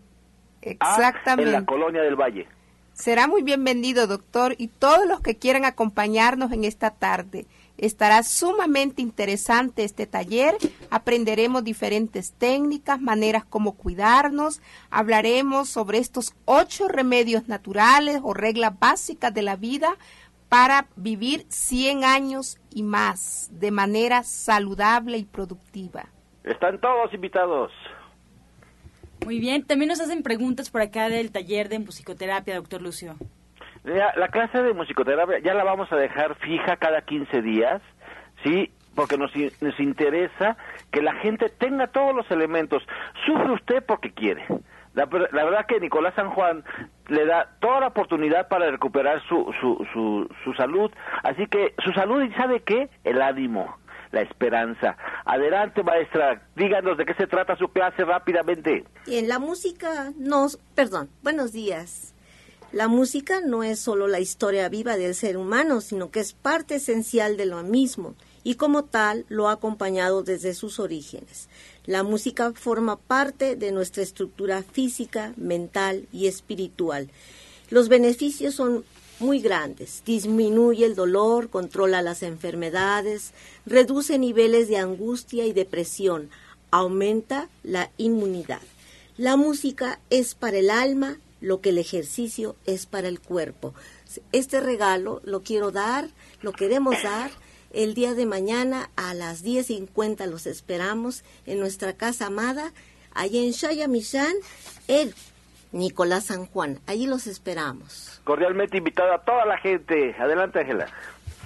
[0.62, 1.50] Exactamente.
[1.50, 2.46] en la colonia del Valle.
[2.92, 7.46] Será muy bienvenido, doctor, y todos los que quieran acompañarnos en esta tarde.
[7.82, 10.54] Estará sumamente interesante este taller.
[10.88, 14.62] Aprenderemos diferentes técnicas, maneras como cuidarnos.
[14.88, 19.96] Hablaremos sobre estos ocho remedios naturales o reglas básicas de la vida
[20.48, 26.06] para vivir 100 años y más de manera saludable y productiva.
[26.44, 27.72] Están todos invitados.
[29.24, 33.16] Muy bien, también nos hacen preguntas por acá del taller de musicoterapia, doctor Lucio.
[33.84, 37.82] La, clase de musicoterapia ya la vamos a dejar fija cada 15 días,
[38.44, 38.70] ¿sí?
[38.94, 40.56] Porque nos, nos interesa
[40.92, 42.82] que la gente tenga todos los elementos.
[43.26, 44.46] Sufre usted porque quiere.
[44.94, 46.62] La, la, verdad que Nicolás San Juan
[47.08, 50.92] le da toda la oportunidad para recuperar su, su, su, su salud.
[51.22, 52.88] Así que su salud, ¿y sabe qué?
[53.02, 53.78] El ánimo,
[54.12, 54.96] la esperanza.
[55.24, 58.84] Adelante, maestra, díganos de qué se trata su clase rápidamente.
[59.06, 62.14] En la música, nos, perdón, buenos días.
[62.72, 66.76] La música no es solo la historia viva del ser humano, sino que es parte
[66.76, 68.14] esencial de lo mismo
[68.44, 71.48] y como tal lo ha acompañado desde sus orígenes.
[71.84, 77.10] La música forma parte de nuestra estructura física, mental y espiritual.
[77.68, 78.84] Los beneficios son
[79.20, 80.02] muy grandes.
[80.06, 83.32] Disminuye el dolor, controla las enfermedades,
[83.66, 86.30] reduce niveles de angustia y depresión,
[86.70, 88.62] aumenta la inmunidad.
[89.18, 93.74] La música es para el alma lo que el ejercicio es para el cuerpo.
[94.30, 96.08] Este regalo lo quiero dar,
[96.40, 97.30] lo queremos dar.
[97.72, 102.72] El día de mañana a las 10.50 los esperamos en nuestra casa amada,
[103.14, 104.34] allí en Shayamishan,
[104.88, 105.14] el
[105.72, 106.80] Nicolás San Juan.
[106.86, 108.20] Allí los esperamos.
[108.24, 110.14] Cordialmente invitada a toda la gente.
[110.18, 110.86] Adelante, Ángela.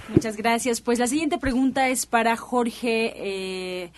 [0.09, 0.81] Muchas gracias.
[0.81, 3.91] Pues la siguiente pregunta es para Jorge eh,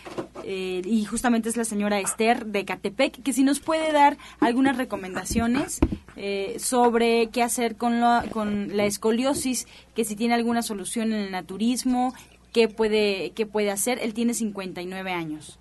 [0.43, 4.78] eh, y justamente es la señora Esther de Catepec, que si nos puede dar algunas
[4.78, 5.80] recomendaciones
[6.16, 11.22] eh, sobre qué hacer con la, con la escoliosis, que si tiene alguna solución en
[11.22, 12.14] el naturismo,
[12.53, 13.99] qué puede, qué puede hacer.
[14.01, 15.60] Él tiene 59 años.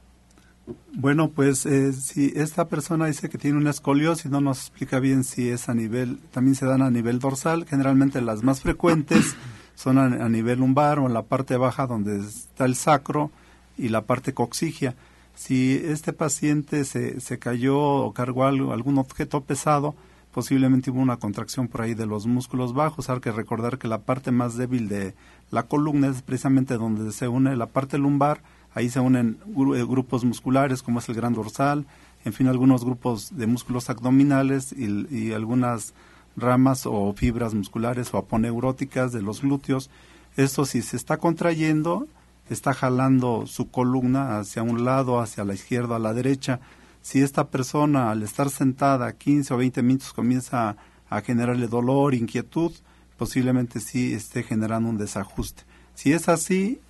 [0.92, 5.48] Bueno, pues si esta persona dice que tiene una escoliosis, no nos explica bien si
[5.48, 9.34] es a nivel, también se dan a nivel dorsal, generalmente las más frecuentes
[9.78, 13.30] son a, nivel lumbar o en la parte baja donde está el sacro
[13.76, 14.96] y la parte coxigia.
[15.36, 19.94] Si este paciente se, se cayó o cargó algo, algún objeto pesado,
[20.34, 23.08] posiblemente hubo una contracción por ahí de los músculos bajos.
[23.08, 25.14] Hay que recordar que la parte más débil de
[25.52, 28.42] la columna es precisamente donde se une la parte lumbar.
[28.74, 31.86] Ahí se unen eh, grupos musculares como es el gran dorsal,
[32.24, 35.94] en fin, algunos grupos de músculos abdominales y, y algunas
[36.40, 39.90] ramas o fibras musculares o aponeuróticas de los glúteos.
[40.36, 42.06] Esto si se está contrayendo,
[42.48, 46.60] está jalando su columna hacia un lado, hacia la izquierda, a la derecha.
[47.02, 50.76] Si esta persona al estar sentada 15 o 20 minutos comienza
[51.08, 52.72] a, generarle dolor, inquietud,
[53.16, 55.62] posiblemente sí esté generando un desajuste.
[55.94, 56.80] Si es así,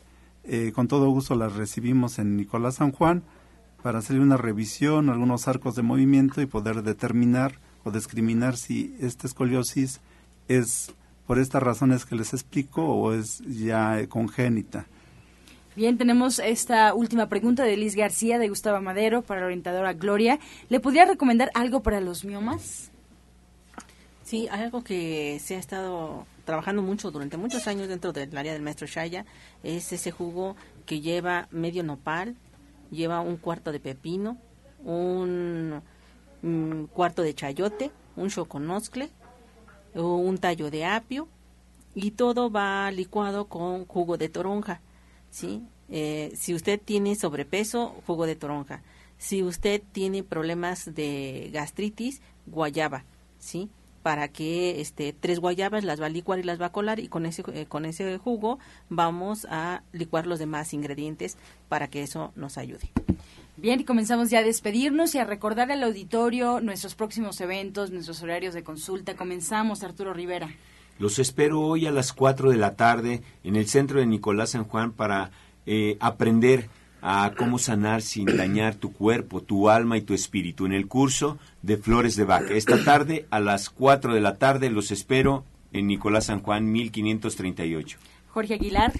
[0.44, 3.22] eh, con todo gusto la recibimos en Nicolás San Juan
[3.82, 9.26] para hacer una revisión, algunos arcos de movimiento y poder determinar o discriminar si esta
[9.26, 10.00] escoliosis
[10.46, 10.92] es
[11.26, 14.86] por estas razones que les explico o es ya congénita.
[15.76, 20.38] Bien, tenemos esta última pregunta de Liz García de Gustavo Madero para la orientadora Gloria.
[20.68, 22.90] ¿Le podría recomendar algo para los miomas?
[24.24, 28.62] Sí, algo que se ha estado trabajando mucho durante muchos años dentro del área del
[28.62, 29.24] maestro Shaya
[29.62, 32.36] es ese jugo que lleva medio nopal,
[32.90, 34.36] lleva un cuarto de pepino,
[34.82, 35.80] un
[36.42, 39.10] un cuarto de chayote, un choconoscle,
[39.94, 41.28] un tallo de apio
[41.94, 44.80] y todo va licuado con jugo de toronja,
[45.30, 45.62] ¿sí?
[45.88, 48.82] Eh, si usted tiene sobrepeso, jugo de toronja.
[49.16, 53.04] Si usted tiene problemas de gastritis, guayaba,
[53.38, 53.68] ¿sí?
[54.02, 57.08] Para que este, tres guayabas las va a licuar y las va a colar y
[57.08, 58.58] con ese, eh, con ese jugo
[58.88, 61.36] vamos a licuar los demás ingredientes
[61.68, 62.90] para que eso nos ayude.
[63.60, 68.22] Bien, y comenzamos ya a despedirnos y a recordar al auditorio nuestros próximos eventos, nuestros
[68.22, 69.16] horarios de consulta.
[69.16, 70.48] Comenzamos, Arturo Rivera.
[71.00, 74.62] Los espero hoy a las 4 de la tarde en el centro de Nicolás San
[74.62, 75.32] Juan para
[75.66, 76.68] eh, aprender
[77.02, 81.36] a cómo sanar sin dañar tu cuerpo, tu alma y tu espíritu en el curso
[81.62, 82.54] de Flores de Vaca.
[82.54, 87.98] Esta tarde a las 4 de la tarde los espero en Nicolás San Juan 1538.
[88.28, 88.92] Jorge Aguilar.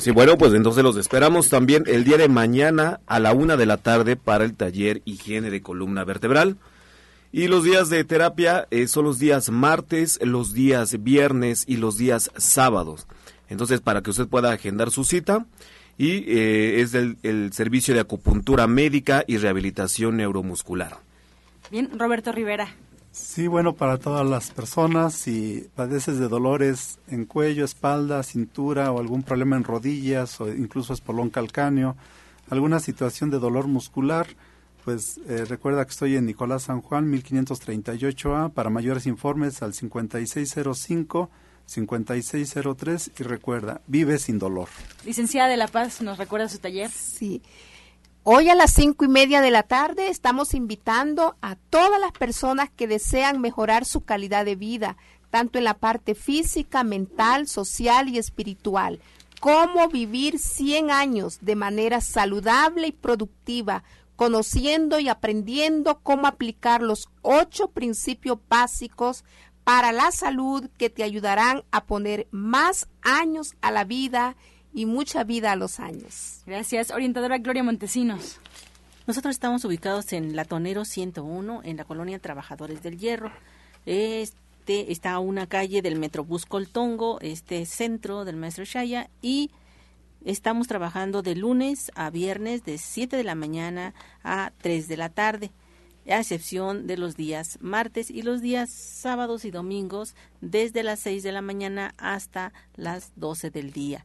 [0.00, 3.66] Sí, bueno, pues entonces los esperamos también el día de mañana a la una de
[3.66, 6.56] la tarde para el taller Higiene de Columna Vertebral.
[7.32, 11.98] Y los días de terapia eh, son los días martes, los días viernes y los
[11.98, 13.06] días sábados.
[13.50, 15.44] Entonces, para que usted pueda agendar su cita,
[15.98, 20.96] y eh, es el, el servicio de acupuntura médica y rehabilitación neuromuscular.
[21.70, 22.68] Bien, Roberto Rivera.
[23.18, 29.00] Sí, bueno, para todas las personas, si padeces de dolores en cuello, espalda, cintura o
[29.00, 31.96] algún problema en rodillas o incluso espolón calcáneo,
[32.48, 34.28] alguna situación de dolor muscular,
[34.84, 41.30] pues eh, recuerda que estoy en Nicolás San Juan, 1538A, para mayores informes al 5605
[41.66, 44.68] 5603 y recuerda, vive sin dolor.
[45.04, 46.90] Licenciada de La Paz, ¿nos recuerda su taller?
[46.90, 47.42] Sí.
[48.30, 52.68] Hoy a las cinco y media de la tarde estamos invitando a todas las personas
[52.68, 54.98] que desean mejorar su calidad de vida,
[55.30, 59.00] tanto en la parte física, mental, social y espiritual.
[59.40, 63.82] Cómo vivir 100 años de manera saludable y productiva,
[64.14, 69.24] conociendo y aprendiendo cómo aplicar los ocho principios básicos
[69.64, 74.36] para la salud que te ayudarán a poner más años a la vida
[74.72, 76.42] mucha vida a los años.
[76.46, 78.38] Gracias, orientadora Gloria Montesinos.
[79.06, 83.32] Nosotros estamos ubicados en Latonero 101, en la colonia Trabajadores del Hierro.
[83.86, 89.50] Este está a una calle del Metrobús Coltongo, este centro del Maestro Shaya, y
[90.26, 95.08] estamos trabajando de lunes a viernes de 7 de la mañana a 3 de la
[95.08, 95.52] tarde,
[96.06, 101.22] a excepción de los días martes y los días sábados y domingos desde las 6
[101.22, 104.04] de la mañana hasta las 12 del día.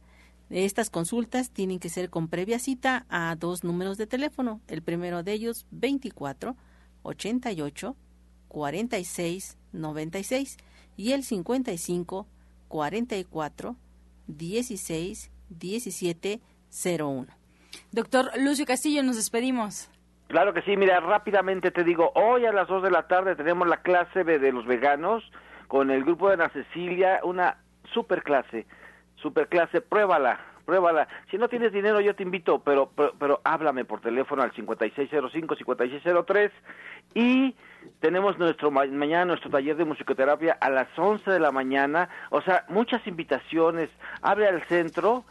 [0.54, 4.60] Estas consultas tienen que ser con previa cita a dos números de teléfono.
[4.68, 6.54] El primero de ellos 24
[7.02, 7.96] 88
[8.46, 10.56] 46 96
[10.96, 12.28] y el 55
[12.68, 13.76] 44
[14.28, 16.40] 16 17
[17.00, 17.26] 01.
[17.90, 19.90] Doctor Lucio Castillo, nos despedimos.
[20.28, 23.66] Claro que sí, mira, rápidamente te digo, hoy a las 2 de la tarde tenemos
[23.66, 25.24] la clase de los veganos
[25.66, 27.58] con el grupo de Ana Cecilia, una
[27.92, 28.66] super clase
[29.24, 31.08] superclase, pruébala, pruébala.
[31.30, 36.50] Si no tienes dinero, yo te invito, pero, pero, háblame por teléfono al 5605-5603
[37.14, 37.56] y
[38.00, 42.66] tenemos nuestro mañana nuestro taller de musicoterapia a las 11 de la mañana, o sea,
[42.68, 43.88] muchas invitaciones.
[44.20, 45.24] Abre al centro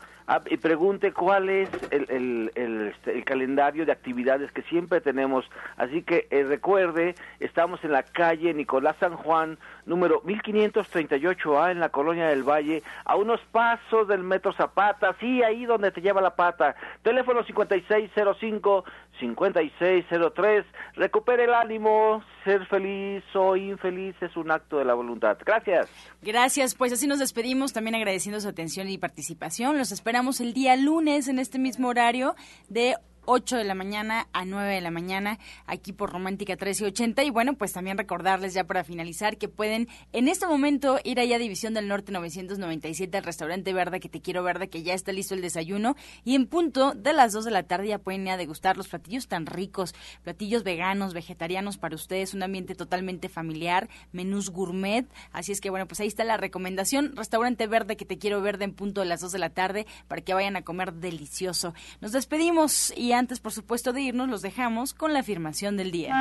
[0.49, 5.45] y pregunte cuál es el, este, el, calendario de actividades que siempre tenemos.
[5.77, 11.89] Así que eh, recuerde, estamos en la calle Nicolás San Juan, número 1538A, en la
[11.89, 16.35] Colonia del Valle, a unos pasos del Metro Zapata, sí, ahí donde te lleva la
[16.35, 16.75] pata.
[17.01, 18.85] Teléfono 5605
[19.19, 20.65] 5603.
[20.95, 22.23] Recupere el ánimo.
[22.43, 25.37] Ser feliz o infeliz es un acto de la voluntad.
[25.45, 25.87] Gracias.
[26.21, 26.75] Gracias.
[26.75, 29.77] Pues así nos despedimos, también agradeciendo su atención y participación.
[29.77, 32.35] Los esperamos el día lunes en este mismo horario
[32.69, 32.95] de
[33.25, 37.53] 8 de la mañana a 9 de la mañana aquí por Romántica 1380 y bueno
[37.53, 41.73] pues también recordarles ya para finalizar que pueden en este momento ir allá a División
[41.73, 45.41] del Norte 997 al restaurante Verde que te quiero verde que ya está listo el
[45.41, 45.95] desayuno.
[46.23, 48.87] Y en punto de las 2 de la tarde ya pueden ir a degustar los
[48.87, 55.05] platillos tan ricos platillos veganos vegetarianos para ustedes un ambiente totalmente familiar menús gourmet.
[55.31, 57.15] Así es que bueno pues ahí está la recomendación.
[57.15, 60.21] Restaurante Verde que te quiero verde en punto de las 2 de la tarde para
[60.21, 61.73] que vayan a comer delicioso.
[62.01, 66.15] Nos despedimos y antes, por supuesto, de irnos, los dejamos con la afirmación del día.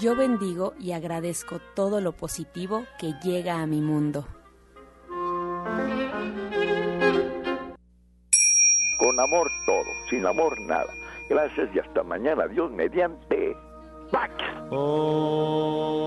[0.00, 4.26] Yo bendigo y agradezco todo lo positivo que llega a mi mundo.
[8.98, 10.92] Con amor todo, sin amor nada.
[11.30, 12.48] Gracias y hasta mañana.
[12.48, 13.56] Dios mediante.
[14.10, 14.34] Pax.
[14.72, 16.02] Oh.